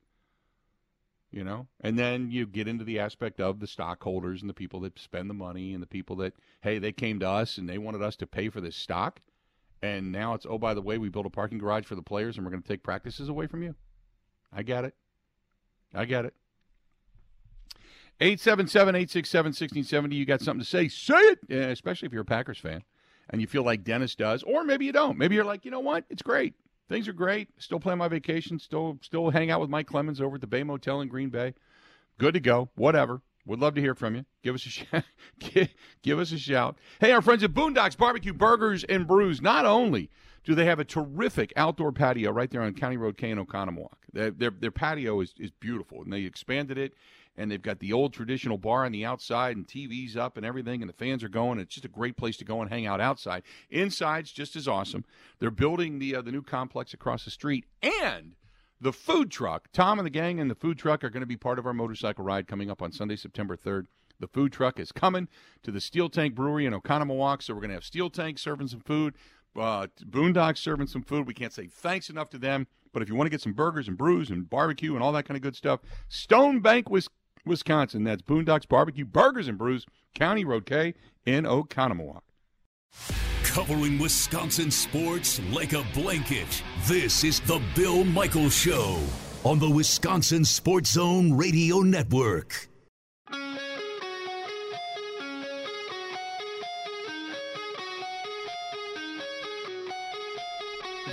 [1.31, 1.67] You know?
[1.81, 5.29] And then you get into the aspect of the stockholders and the people that spend
[5.29, 8.17] the money and the people that, hey, they came to us and they wanted us
[8.17, 9.21] to pay for this stock.
[9.83, 12.37] And now it's, oh, by the way, we built a parking garage for the players
[12.37, 13.75] and we're going to take practices away from you.
[14.51, 14.95] I get it.
[15.93, 16.35] I get it.
[18.21, 20.17] 877 867 1670.
[20.17, 20.89] You got something to say?
[20.89, 22.83] Say it, yeah, especially if you're a Packers fan
[23.31, 24.43] and you feel like Dennis does.
[24.43, 25.19] Or maybe you don't.
[25.19, 26.05] Maybe you're like, you know what?
[26.09, 26.55] It's great.
[26.89, 27.49] Things are great.
[27.59, 28.59] Still plan my vacation.
[28.59, 31.55] Still, still hang out with Mike Clemens over at the Bay Motel in Green Bay.
[32.19, 32.71] Good to go.
[32.77, 33.23] Whatever.
[33.45, 34.25] Would love to hear from you.
[34.43, 35.05] Give us a shout.
[36.03, 36.79] give us a shout.
[37.01, 39.43] Hey, our friends at Boondocks Barbecue Burgers and Brews.
[39.43, 40.11] Not only
[40.45, 43.95] do they have a terrific outdoor patio right there on County Road K in Oconomowoc.
[44.13, 46.95] Their, their, their patio is, is beautiful, and they expanded it
[47.37, 50.83] and they've got the old traditional bar on the outside and TVs up and everything,
[50.83, 51.59] and the fans are going.
[51.59, 53.43] It's just a great place to go and hang out outside.
[53.71, 55.05] Inside's just as awesome.
[55.39, 58.35] They're building the uh, the new complex across the street, and
[58.81, 59.69] the food truck.
[59.73, 61.73] Tom and the gang and the food truck are going to be part of our
[61.73, 63.87] motorcycle ride coming up on Sunday, September third.
[64.19, 65.29] The food truck is coming
[65.63, 68.69] to the Steel Tank Brewery in Oconomowoc, so we're going to have Steel Tank serving
[68.69, 69.15] some food,
[69.55, 71.27] uh, Boondocks serving some food.
[71.27, 72.67] We can't say thanks enough to them.
[72.93, 75.27] But if you want to get some burgers and brews and barbecue and all that
[75.27, 76.89] kind of good stuff, Stone Bank,
[77.47, 78.05] Wisconsin.
[78.05, 82.21] That's Boondocks Barbecue Burgers and Brews, County Road K in Oconomowoc.
[83.43, 86.63] Covering Wisconsin sports like a blanket.
[86.87, 89.01] This is the Bill Michaels Show
[89.45, 92.69] on the Wisconsin Sports Zone Radio Network.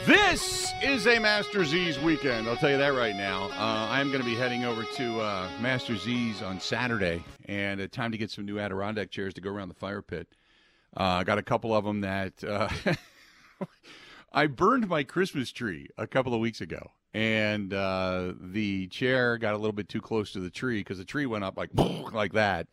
[0.05, 2.49] This is a Master Z's weekend.
[2.49, 3.45] I'll tell you that right now.
[3.51, 7.87] Uh, I'm going to be heading over to uh, Master Z's on Saturday, and uh,
[7.87, 10.27] time to get some new Adirondack chairs to go around the fire pit.
[10.97, 12.67] Uh, I got a couple of them that uh,
[14.33, 19.53] I burned my Christmas tree a couple of weeks ago, and uh, the chair got
[19.53, 21.69] a little bit too close to the tree because the tree went up like
[22.11, 22.67] like that.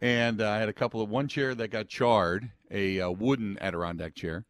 [0.00, 4.14] And I had a couple of one chair that got charred, a, a wooden Adirondack
[4.14, 4.46] chair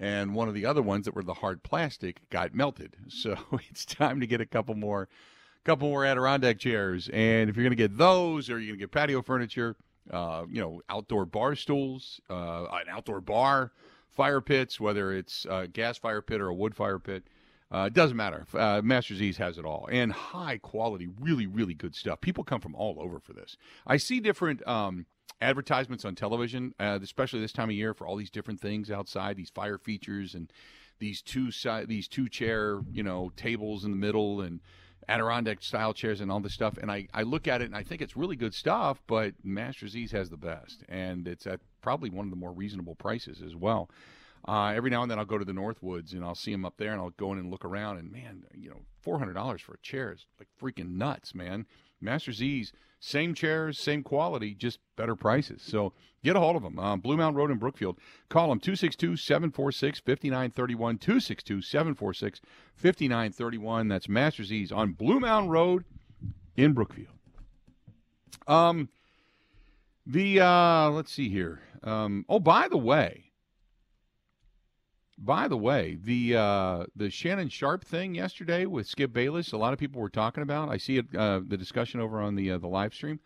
[0.00, 2.96] and one of the other ones that were the hard plastic got melted.
[3.08, 3.36] So
[3.70, 5.08] it's time to get a couple more,
[5.64, 7.08] couple more Adirondack chairs.
[7.12, 9.76] And if you're going to get those, or you're going to get patio furniture,
[10.10, 13.72] uh, you know, outdoor bar stools, uh, an outdoor bar,
[14.10, 17.24] fire pits, whether it's a gas fire pit or a wood fire pit.
[17.72, 18.46] Uh, it doesn't matter.
[18.54, 22.20] Uh, Masters East has it all, and high quality, really, really good stuff.
[22.20, 23.56] People come from all over for this.
[23.86, 25.06] I see different um,
[25.40, 29.36] advertisements on television, uh, especially this time of year for all these different things outside,
[29.36, 30.52] these fire features and
[30.98, 34.60] these two side, these two chair, you know, tables in the middle and
[35.08, 36.78] Adirondack style chairs and all this stuff.
[36.78, 39.96] And I, I look at it and I think it's really good stuff, but Masters
[39.96, 40.84] Ease has the best.
[40.88, 43.90] And it's at probably one of the more reasonable prices as well.
[44.46, 46.74] Uh, every now and then I'll go to the Northwoods and I'll see them up
[46.76, 49.62] there and I'll go in and look around and man, you know, four hundred dollars
[49.62, 51.66] for a chair is like freaking nuts, man.
[52.00, 55.62] Masters Ease, same chairs, same quality, just better prices.
[55.62, 56.78] So get a hold of them.
[56.78, 57.98] Um, Blue Mountain Road in Brookfield.
[58.28, 60.98] Call them 262 746 5931.
[60.98, 62.40] 262 746
[62.76, 63.88] 5931.
[63.88, 65.84] That's Masters Ease on Blue Mountain Road
[66.56, 67.08] in Brookfield.
[68.46, 68.88] Um,
[70.06, 71.60] the, uh, let's see here.
[71.82, 73.32] Um, oh, by the way,
[75.18, 79.72] by the way, the uh, the Shannon Sharpe thing yesterday with Skip Bayless, a lot
[79.72, 80.68] of people were talking about.
[80.68, 83.20] I see it, uh, the discussion over on the uh, the live stream.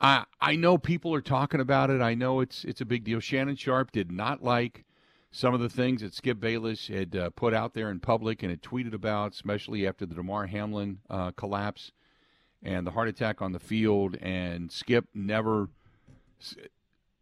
[0.00, 2.00] I I know people are talking about it.
[2.00, 3.20] I know it's it's a big deal.
[3.20, 4.84] Shannon Sharpe did not like
[5.30, 8.50] some of the things that Skip Bayless had uh, put out there in public and
[8.50, 11.92] had tweeted about, especially after the Damar Hamlin uh, collapse
[12.62, 14.16] and the heart attack on the field.
[14.20, 15.68] And Skip never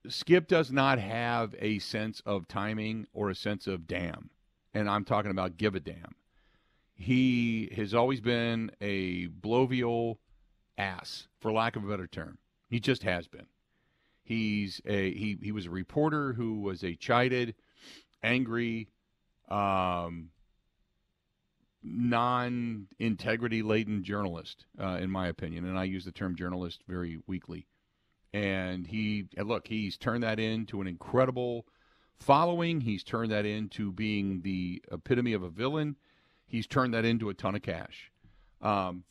[0.08, 4.30] Skip does not have a sense of timing or a sense of damn.
[4.74, 6.14] And I'm talking about give a damn.
[6.94, 10.16] He has always been a blovial
[10.78, 12.38] ass, for lack of a better term.
[12.68, 13.46] He just has been.
[14.22, 17.54] He's a he he was a reporter who was a chided,
[18.22, 18.88] angry,
[19.48, 20.30] um,
[21.82, 27.66] non-integrity laden journalist, uh, in my opinion, and I use the term journalist very weakly
[28.32, 31.66] and he and look he's turned that into an incredible
[32.16, 35.96] following he's turned that into being the epitome of a villain
[36.46, 38.10] he's turned that into a ton of cash
[38.62, 39.04] um,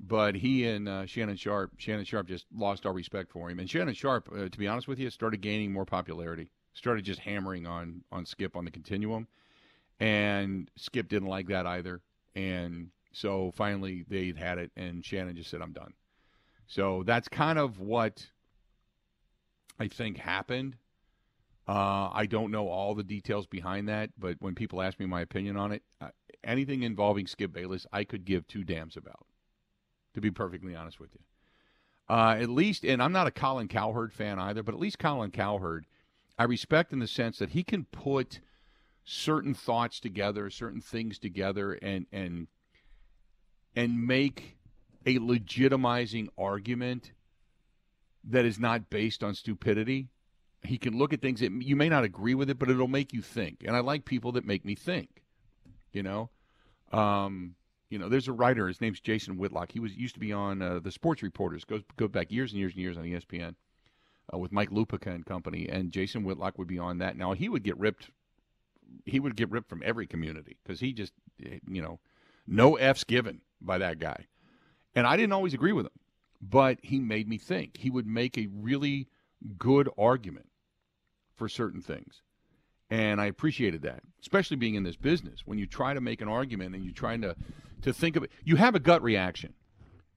[0.00, 3.58] but he and uh, Shannon Sharpe, Shannon Sharpe just lost our respect for him.
[3.58, 6.50] And Shannon Sharpe, uh, to be honest with you, started gaining more popularity.
[6.72, 9.26] Started just hammering on on Skip on the continuum,
[9.98, 12.00] and Skip didn't like that either.
[12.36, 15.92] And so finally they had it, and Shannon just said, "I'm done."
[16.70, 18.28] So that's kind of what
[19.80, 20.76] I think happened.
[21.66, 25.20] Uh, I don't know all the details behind that, but when people ask me my
[25.20, 26.10] opinion on it, uh,
[26.44, 29.26] anything involving Skip Bayless, I could give two damns about,
[30.14, 31.20] to be perfectly honest with you.
[32.08, 35.32] Uh, at least, and I'm not a Colin Cowherd fan either, but at least Colin
[35.32, 35.86] Cowherd,
[36.38, 38.38] I respect in the sense that he can put
[39.04, 42.46] certain thoughts together, certain things together, and and
[43.74, 44.56] and make
[45.06, 47.12] a legitimizing argument
[48.24, 50.08] that is not based on stupidity.
[50.62, 53.12] He can look at things that you may not agree with it, but it'll make
[53.12, 53.62] you think.
[53.64, 55.22] And I like people that make me think.
[55.92, 56.30] You know,
[56.92, 57.56] um,
[57.88, 58.68] you know, there's a writer.
[58.68, 59.72] His name's Jason Whitlock.
[59.72, 61.64] He was used to be on uh, the Sports Reporters.
[61.64, 63.54] Goes go back years and years and years on ESPN
[64.32, 65.68] uh, with Mike Lupica and company.
[65.68, 67.16] And Jason Whitlock would be on that.
[67.16, 68.10] Now he would get ripped.
[69.04, 71.12] He would get ripped from every community because he just,
[71.44, 71.98] eh, you know,
[72.46, 74.26] no f's given by that guy.
[74.94, 75.92] And I didn't always agree with him
[76.40, 77.76] but he made me think.
[77.76, 79.08] He would make a really
[79.58, 80.48] good argument
[81.34, 82.22] for certain things.
[82.88, 85.42] And I appreciated that, especially being in this business.
[85.44, 87.36] When you try to make an argument and you're trying to,
[87.82, 89.54] to think of it, you have a gut reaction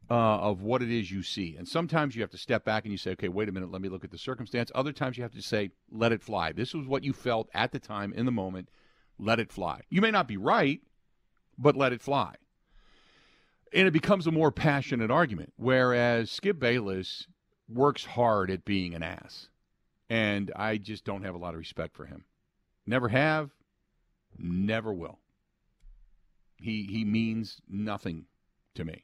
[0.10, 1.56] uh, of what it is you see.
[1.56, 3.82] And sometimes you have to step back and you say, okay, wait a minute, let
[3.82, 4.72] me look at the circumstance.
[4.74, 6.52] Other times you have to say, let it fly.
[6.52, 8.70] This was what you felt at the time in the moment.
[9.20, 9.82] Let it fly.
[9.90, 10.82] You may not be right,
[11.58, 12.36] but let it fly
[13.74, 15.54] and it becomes a more passionate argument.
[15.58, 17.28] Whereas Skip Bayless
[17.68, 19.50] works hard at being an ass,
[20.10, 22.26] and I just don't have a lot of respect for him.
[22.86, 23.52] Never have,
[24.38, 25.20] never will.
[26.58, 28.26] He he means nothing
[28.76, 29.04] to me.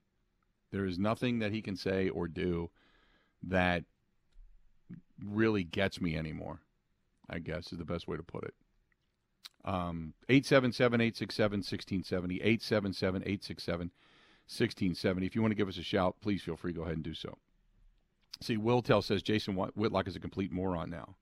[0.71, 2.69] There is nothing that he can say or do
[3.43, 3.83] that
[5.23, 6.61] really gets me anymore.
[7.29, 8.53] I guess is the best way to put it.
[9.65, 13.91] Um, 877 867 1670, 877 867
[14.49, 15.25] 1670.
[15.27, 16.73] If you want to give us a shout, please feel free.
[16.73, 17.37] Go ahead and do so.
[18.41, 21.15] See, Will Tell says Jason Whitlock is a complete moron now.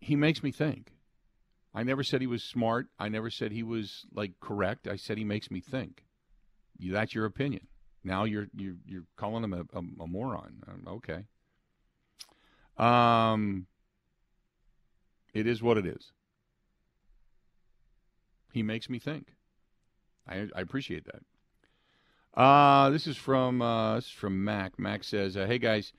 [0.00, 0.92] He makes me think.
[1.74, 2.86] I never said he was smart.
[2.98, 4.86] I never said he was like correct.
[4.86, 6.04] I said he makes me think.
[6.80, 7.66] That's your opinion.
[8.04, 10.62] Now you're you're you're calling him a, a, a moron.
[10.68, 11.24] Um, okay.
[12.76, 13.66] Um,
[15.34, 16.12] it is what it is.
[18.52, 19.34] He makes me think.
[20.26, 21.22] I, I appreciate that.
[22.34, 24.78] Uh, this is from uh, this is from Mac.
[24.78, 25.92] Mac says, uh, "Hey guys."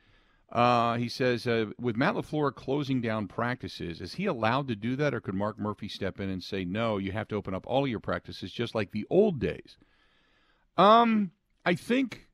[0.52, 4.96] Uh, he says, uh, with Matt LaFleur closing down practices, is he allowed to do
[4.96, 7.68] that, or could Mark Murphy step in and say, no, you have to open up
[7.68, 9.78] all your practices just like the old days?
[10.76, 11.32] Um,
[11.66, 12.30] I think,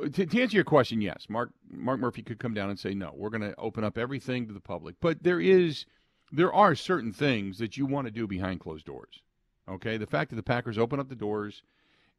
[0.00, 3.12] to, to answer your question, yes, Mark, Mark Murphy could come down and say, no,
[3.14, 4.94] we're going to open up everything to the public.
[5.02, 5.84] But there is,
[6.32, 9.20] there are certain things that you want to do behind closed doors.
[9.68, 11.62] Okay, the fact that the Packers open up the doors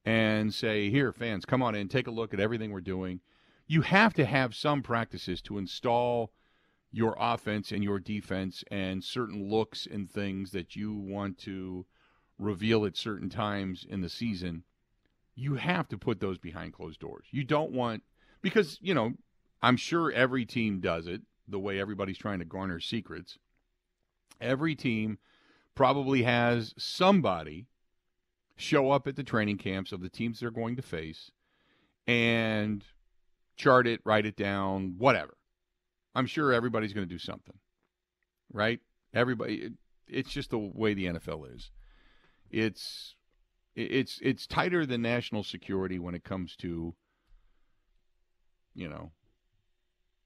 [0.05, 3.21] and say, "Here, fans, come on in, take a look at everything we're doing."
[3.67, 6.33] You have to have some practices to install
[6.91, 11.85] your offense and your defense and certain looks and things that you want to
[12.39, 14.63] reveal at certain times in the season.
[15.35, 17.27] You have to put those behind closed doors.
[17.31, 18.03] You don't want
[18.41, 19.13] because, you know,
[19.61, 23.37] I'm sure every team does it the way everybody's trying to garner secrets.
[24.41, 25.19] Every team
[25.75, 27.67] probably has somebody
[28.59, 31.31] show up at the training camps of the teams they're going to face
[32.05, 32.83] and
[33.55, 35.37] chart it, write it down, whatever.
[36.13, 37.57] I'm sure everybody's going to do something,
[38.51, 38.81] right?
[39.13, 39.73] Everybody, it,
[40.07, 41.71] it's just the way the NFL is.
[42.51, 43.15] It's
[43.75, 46.95] it's it's tighter than national security when it comes to
[48.73, 49.11] you know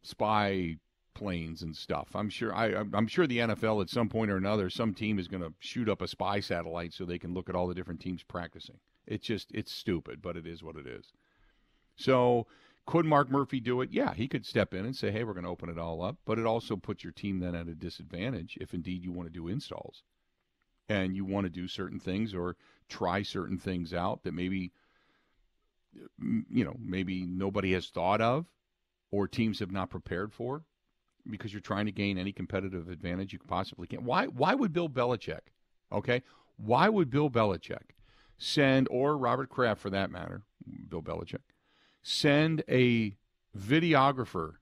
[0.02, 0.78] spy
[1.14, 2.10] planes and stuff.
[2.16, 5.28] I'm sure I I'm sure the NFL at some point or another some team is
[5.28, 8.00] going to shoot up a spy satellite so they can look at all the different
[8.00, 8.80] teams practicing.
[9.06, 11.12] It's just it's stupid, but it is what it is.
[11.96, 12.48] So
[12.86, 13.92] could Mark Murphy do it?
[13.92, 16.18] Yeah, he could step in and say, "Hey, we're going to open it all up,"
[16.26, 19.34] but it also puts your team then at a disadvantage if indeed you want to
[19.34, 20.04] do installs
[20.90, 22.56] and you want to do certain things or
[22.90, 24.72] try certain things out that maybe
[26.50, 28.48] you know maybe nobody has thought of
[29.12, 30.66] or teams have not prepared for
[31.30, 34.04] because you're trying to gain any competitive advantage you possibly can.
[34.04, 35.52] Why why would Bill Belichick,
[35.92, 36.22] okay?
[36.58, 37.92] Why would Bill Belichick
[38.38, 40.44] send or Robert Kraft for that matter,
[40.90, 41.42] Bill Belichick,
[42.02, 43.16] send a
[43.58, 44.56] videographer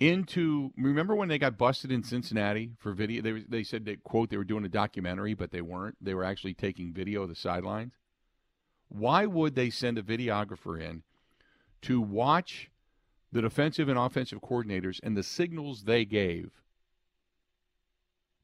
[0.00, 4.30] into remember when they got busted in Cincinnati for video they they said they quote
[4.30, 7.36] they were doing a documentary but they weren't they were actually taking video of the
[7.36, 7.92] sidelines
[8.88, 11.02] why would they send a videographer in
[11.82, 12.68] to watch
[13.32, 16.50] the defensive and offensive coordinators and the signals they gave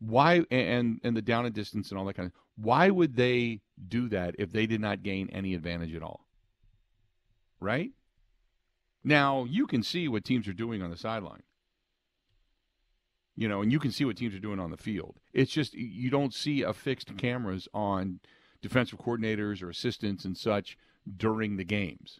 [0.00, 3.60] why and and the down and distance and all that kind of why would they
[3.88, 6.28] do that if they did not gain any advantage at all
[7.60, 7.92] right?
[9.04, 11.42] Now, you can see what teams are doing on the sideline.
[13.36, 15.20] You know, and you can see what teams are doing on the field.
[15.32, 18.18] It's just you don't see affixed cameras on
[18.60, 20.76] defensive coordinators or assistants and such
[21.16, 22.18] during the games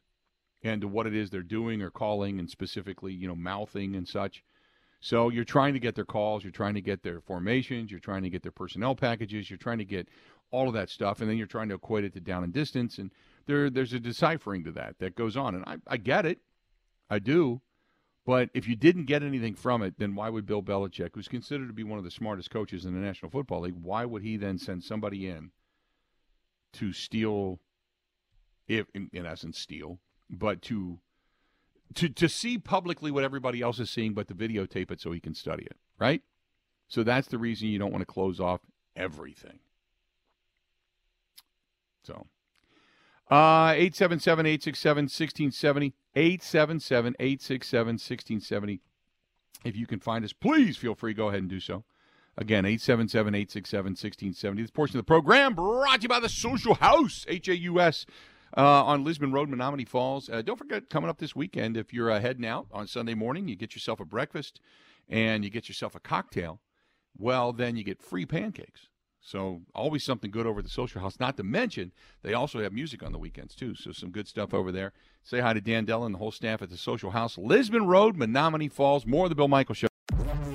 [0.63, 4.09] and to what it is they're doing or calling and specifically, you know, mouthing and
[4.09, 4.43] such.
[5.01, 8.25] So you're trying to get their calls, you're trying to get their formations, you're trying
[8.25, 10.09] to get their personnel packages, you're trying to get
[10.51, 12.99] all of that stuff, and then you're trying to equate it to down and distance.
[12.99, 13.13] And
[13.47, 16.41] there there's a deciphering to that that goes on, and I, I get it,
[17.09, 17.61] I do.
[18.27, 21.69] But if you didn't get anything from it, then why would Bill Belichick, who's considered
[21.69, 24.37] to be one of the smartest coaches in the National Football League, why would he
[24.37, 25.51] then send somebody in
[26.75, 27.61] to steal,
[28.67, 29.99] if in, in essence steal,
[30.31, 30.99] but to
[31.95, 35.21] to to see publicly what everybody else is seeing, but to videotape it so he
[35.21, 36.23] can study it, right?
[36.89, 38.61] So that's the reason you don't want to close off
[38.97, 39.59] everything.
[42.03, 42.27] So
[43.31, 45.95] uh, 877 867 1670.
[46.17, 48.81] 877 867 1670.
[49.65, 51.15] If you can find us, please feel free.
[51.15, 51.85] Go ahead and do so.
[52.37, 54.63] Again, 877 867 1670.
[54.63, 57.81] This portion of the program brought to you by the Social House, H A U
[57.81, 58.07] S,
[58.57, 60.29] uh, on Lisbon Road, Menomonee Falls.
[60.29, 63.49] Uh, don't forget, coming up this weekend, if you're uh, heading out on Sunday morning,
[63.49, 64.61] you get yourself a breakfast
[65.09, 66.61] and you get yourself a cocktail.
[67.17, 68.89] Well, then you get free pancakes.
[69.21, 71.19] So always something good over at the Social house.
[71.21, 71.93] Not to mention,
[72.23, 73.75] they also have music on the weekends too.
[73.75, 74.93] So some good stuff over there.
[75.23, 78.17] Say hi to Dan Dell and the whole staff at the Social house, Lisbon Road,
[78.17, 79.05] Menomonee Falls.
[79.05, 79.89] More of the Bill Michael Show.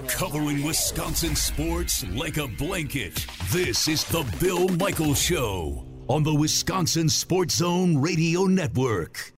[0.07, 3.25] Covering Wisconsin sports like a blanket.
[3.51, 9.33] This is the Bill Michael Show on the Wisconsin Sports Zone Radio Network.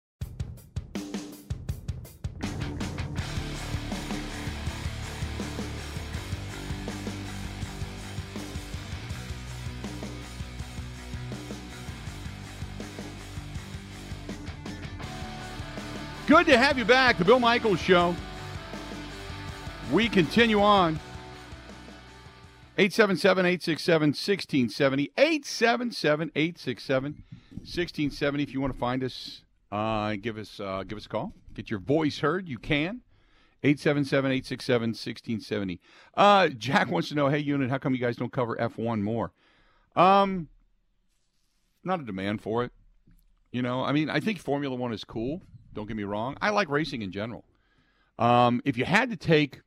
[16.26, 17.20] Good to have you back.
[17.20, 18.16] The Bill Michaels Show.
[19.92, 21.00] We continue on.
[22.76, 25.12] 877 867 1670.
[25.18, 28.44] 877 867 1670.
[28.44, 31.34] If you want to find us, uh, give us uh, give us a call.
[31.54, 32.50] Get your voice heard.
[32.50, 33.02] You can.
[33.64, 35.82] 877 867 1670.
[36.16, 39.32] Uh, Jack wants to know hey, unit, how come you guys don't cover F1 more?
[39.96, 40.50] Um,
[41.84, 42.72] not a demand for it.
[43.52, 45.42] You know, I mean, I think Formula One is cool.
[45.74, 46.38] Don't get me wrong.
[46.42, 47.46] I like racing in general.
[48.18, 49.62] Um, if you had to take,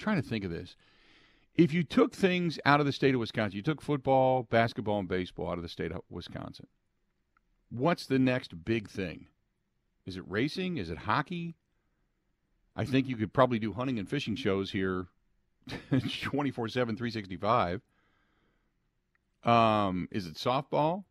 [0.00, 0.76] Trying to think of this.
[1.54, 5.08] If you took things out of the state of Wisconsin, you took football, basketball, and
[5.08, 6.66] baseball out of the state of Wisconsin,
[7.68, 9.26] what's the next big thing?
[10.06, 10.78] Is it racing?
[10.78, 11.54] Is it hockey?
[12.74, 15.08] I think you could probably do hunting and fishing shows here
[16.22, 17.82] 24 7, 365.
[19.44, 21.04] Um, is it softball?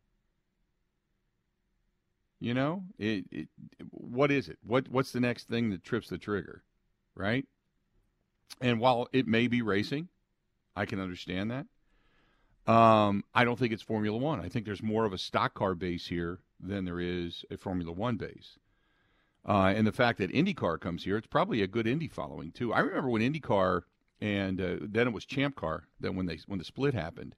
[2.40, 3.48] You know, it, it,
[3.90, 4.58] what is it?
[4.66, 6.64] What what's the next thing that trips the trigger,
[7.14, 7.46] right?
[8.60, 10.08] And while it may be racing,
[10.76, 11.66] I can understand that.
[12.70, 14.40] Um, I don't think it's Formula One.
[14.40, 17.92] I think there's more of a stock car base here than there is a Formula
[17.92, 18.58] One base.
[19.48, 22.72] Uh, and the fact that IndyCar comes here, it's probably a good Indy following too.
[22.72, 23.82] I remember when IndyCar
[24.20, 25.84] and uh, then it was Champ Car.
[25.98, 27.34] Then when they when the split happened,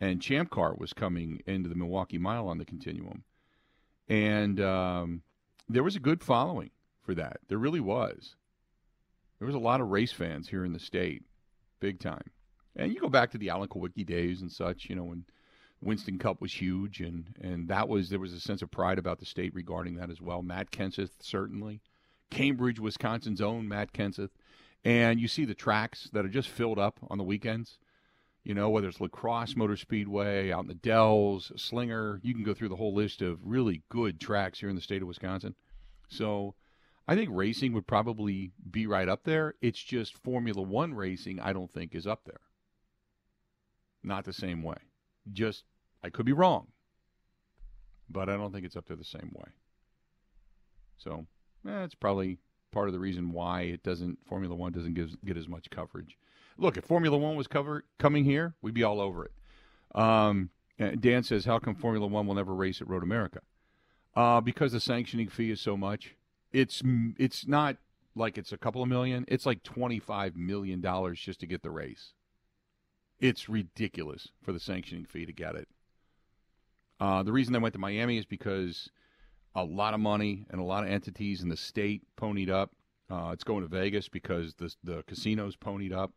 [0.00, 3.24] and Champ Car was coming into the Milwaukee Mile on the Continuum,
[4.08, 5.22] and um,
[5.68, 6.70] there was a good following
[7.02, 7.38] for that.
[7.48, 8.34] There really was.
[9.38, 11.22] There was a lot of race fans here in the state,
[11.80, 12.30] big time.
[12.76, 15.24] And you go back to the Alan Kulwicki days and such, you know, when
[15.80, 19.18] Winston Cup was huge, and and that was there was a sense of pride about
[19.18, 20.42] the state regarding that as well.
[20.42, 21.80] Matt Kenseth certainly,
[22.30, 24.30] Cambridge, Wisconsin's own Matt Kenseth,
[24.84, 27.78] and you see the tracks that are just filled up on the weekends.
[28.44, 32.44] You know, whether it's La Crosse Motor Speedway, out in the Dells, Slinger, you can
[32.44, 35.54] go through the whole list of really good tracks here in the state of Wisconsin.
[36.08, 36.54] So
[37.08, 39.54] I think racing would probably be right up there.
[39.62, 42.40] It's just Formula One racing, I don't think, is up there.
[44.02, 44.76] Not the same way.
[45.32, 45.64] Just,
[46.04, 46.68] I could be wrong,
[48.10, 49.50] but I don't think it's up there the same way.
[50.98, 51.26] So,
[51.66, 52.36] eh, probably
[52.72, 56.18] part of the reason why it doesn't Formula One doesn't give, get as much coverage.
[56.58, 59.32] Look, if Formula One was cover, coming here, we'd be all over it.
[59.98, 60.50] Um,
[61.00, 63.40] Dan says, "How come Formula One will never race at Road America?"
[64.14, 66.14] Uh, because the sanctioning fee is so much.
[66.52, 66.82] It's
[67.18, 67.76] it's not
[68.14, 69.24] like it's a couple of million.
[69.28, 72.12] It's like twenty five million dollars just to get the race.
[73.20, 75.68] It's ridiculous for the sanctioning fee to get it.
[77.00, 78.90] Uh, the reason I went to Miami is because
[79.54, 82.72] a lot of money and a lot of entities in the state ponied up.
[83.10, 86.12] Uh, it's going to Vegas because the the casinos ponied up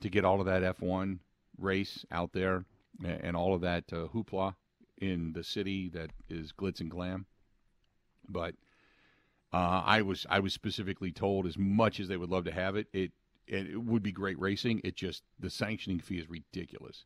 [0.00, 1.18] to get all of that F1
[1.58, 2.64] race out there
[3.02, 4.54] and, and all of that uh, hoopla
[4.98, 7.26] in the city that is glitz and glam.
[8.28, 8.54] But
[9.54, 12.74] uh, I was I was specifically told as much as they would love to have
[12.74, 13.12] it, it
[13.46, 14.80] it would be great racing.
[14.82, 17.04] It just the sanctioning fee is ridiculous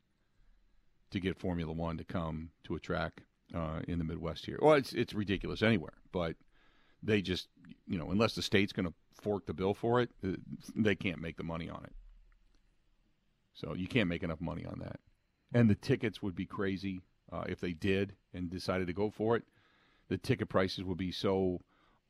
[1.10, 3.24] to get Formula One to come to a track
[3.54, 4.58] uh, in the Midwest here.
[4.62, 6.36] Well, it's it's ridiculous anywhere, but
[7.02, 7.48] they just
[7.86, 10.36] you know unless the state's going to fork the bill for it, uh,
[10.74, 11.92] they can't make the money on it.
[13.52, 15.00] So you can't make enough money on that,
[15.52, 19.36] and the tickets would be crazy uh, if they did and decided to go for
[19.36, 19.42] it.
[20.08, 21.60] The ticket prices would be so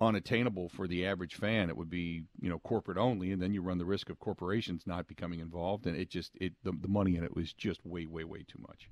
[0.00, 1.68] unattainable for the average fan.
[1.68, 4.86] It would be you know corporate only, and then you run the risk of corporations
[4.86, 8.06] not becoming involved, and it just it the, the money in it was just way
[8.06, 8.88] way way too much.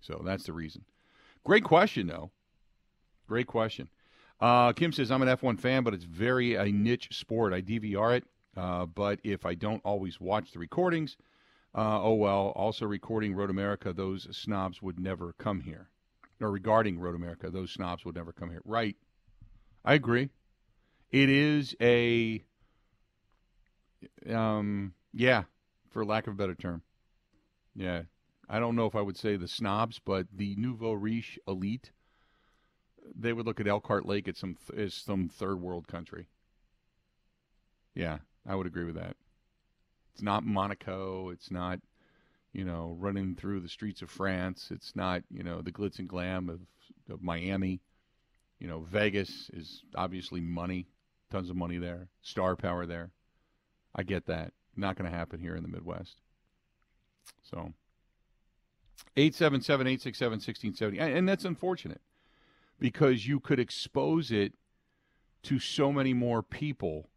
[0.00, 0.84] So that's the reason.
[1.44, 2.30] Great question, though.
[3.26, 3.88] Great question.
[4.40, 7.52] Uh, Kim says, I'm an F1 fan, but it's very a niche sport.
[7.52, 8.24] I DVR it,
[8.56, 11.16] uh, but if I don't always watch the recordings,
[11.74, 12.52] uh, oh well.
[12.54, 15.88] Also, recording Road America, those snobs would never come here.
[16.40, 18.62] Or regarding Road America, those snobs would never come here.
[18.64, 18.96] Right.
[19.84, 20.30] I agree.
[21.10, 22.44] It is a,
[24.28, 25.44] um, yeah,
[25.90, 26.82] for lack of a better term.
[27.74, 28.02] Yeah,
[28.48, 31.92] I don't know if I would say the snobs, but the nouveau riche elite,
[33.14, 36.28] they would look at Elkhart Lake as some as some third world country.
[37.94, 39.16] Yeah, I would agree with that.
[40.12, 41.30] It's not Monaco.
[41.30, 41.80] It's not,
[42.52, 44.70] you know, running through the streets of France.
[44.70, 46.60] It's not, you know, the glitz and glam of,
[47.08, 47.80] of Miami.
[48.58, 50.88] You know, Vegas is obviously money,
[51.30, 53.10] tons of money there, star power there.
[53.94, 54.52] I get that.
[54.76, 56.16] Not going to happen here in the Midwest.
[57.42, 57.72] So.
[59.16, 60.98] 877 867 1670.
[60.98, 62.00] And that's unfortunate
[62.78, 64.54] because you could expose it
[65.44, 67.08] to so many more people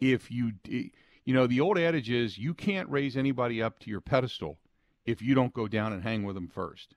[0.00, 0.52] if you.
[0.64, 4.58] You know, the old adage is you can't raise anybody up to your pedestal
[5.04, 6.94] if you don't go down and hang with them first.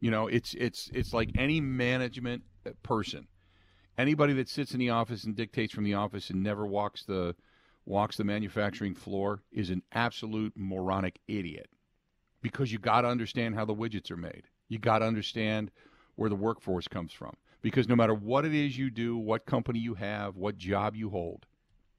[0.00, 2.44] You know, it's it's it's like any management
[2.82, 3.26] person,
[3.98, 7.34] anybody that sits in the office and dictates from the office and never walks the
[7.84, 11.68] walks the manufacturing floor is an absolute moronic idiot
[12.42, 14.44] because you got to understand how the widgets are made.
[14.68, 15.70] You got to understand
[16.16, 17.34] where the workforce comes from.
[17.62, 21.10] Because no matter what it is you do, what company you have, what job you
[21.10, 21.46] hold,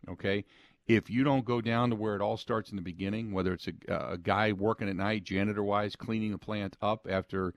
[0.08, 0.46] okay,
[0.88, 3.68] if you don't go down to where it all starts in the beginning, whether it's
[3.68, 7.54] a, a guy working at night, janitor wise, cleaning the plant up after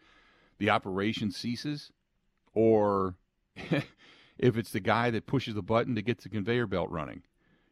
[0.59, 1.93] the operation ceases,
[2.55, 3.15] or
[4.39, 7.23] if it's the guy that pushes the button to get the conveyor belt running,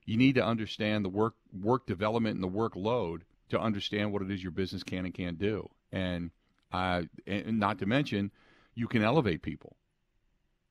[0.07, 4.31] you need to understand the work work development and the workload to understand what it
[4.31, 5.69] is your business can and can't do.
[5.93, 6.31] And,
[6.73, 8.31] uh, and not to mention,
[8.75, 9.77] you can elevate people.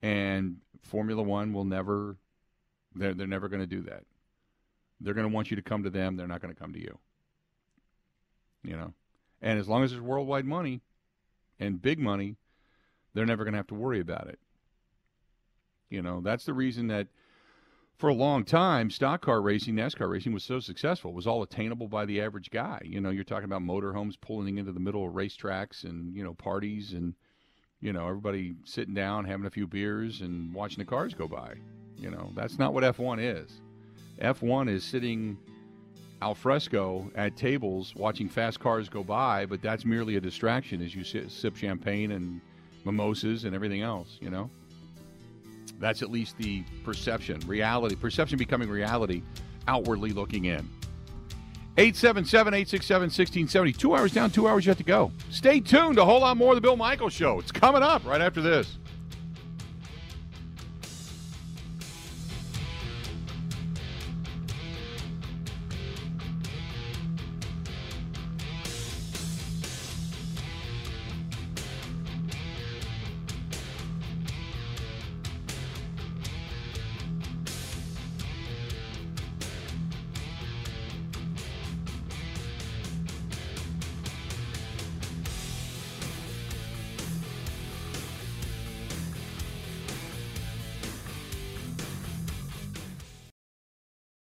[0.02, 2.18] And Formula One will never,
[2.96, 4.04] they're, they're never going to do that.
[5.02, 6.16] They're going to want you to come to them.
[6.16, 6.98] They're not going to come to you.
[8.64, 8.94] You know?
[9.42, 10.82] And as long as there's worldwide money,
[11.60, 12.38] and big money,
[13.14, 14.40] they're never going to have to worry about it.
[15.90, 17.08] You know, that's the reason that
[17.98, 21.12] for a long time, stock car racing, NASCAR racing was so successful.
[21.12, 22.80] It was all attainable by the average guy.
[22.86, 26.34] You know, you're talking about motorhomes pulling into the middle of racetracks and, you know,
[26.34, 27.14] parties and,
[27.82, 31.56] you know, everybody sitting down, having a few beers and watching the cars go by.
[31.98, 33.60] You know, that's not what F1 is.
[34.22, 35.38] F1 is sitting
[36.22, 40.96] al fresco at tables watching fast cars go by, but that's merely a distraction as
[40.96, 42.40] you sip champagne and
[42.86, 44.50] mimosas and everything else, you know?
[45.80, 49.24] That's at least the perception, reality, perception becoming reality
[49.68, 50.70] outwardly looking in.
[51.78, 53.74] 877 867 1670.
[53.74, 55.12] Two hours down, two hours yet to go.
[55.30, 55.98] Stay tuned.
[55.98, 57.40] A whole lot more of the Bill Michaels Show.
[57.40, 58.78] It's coming up right after this.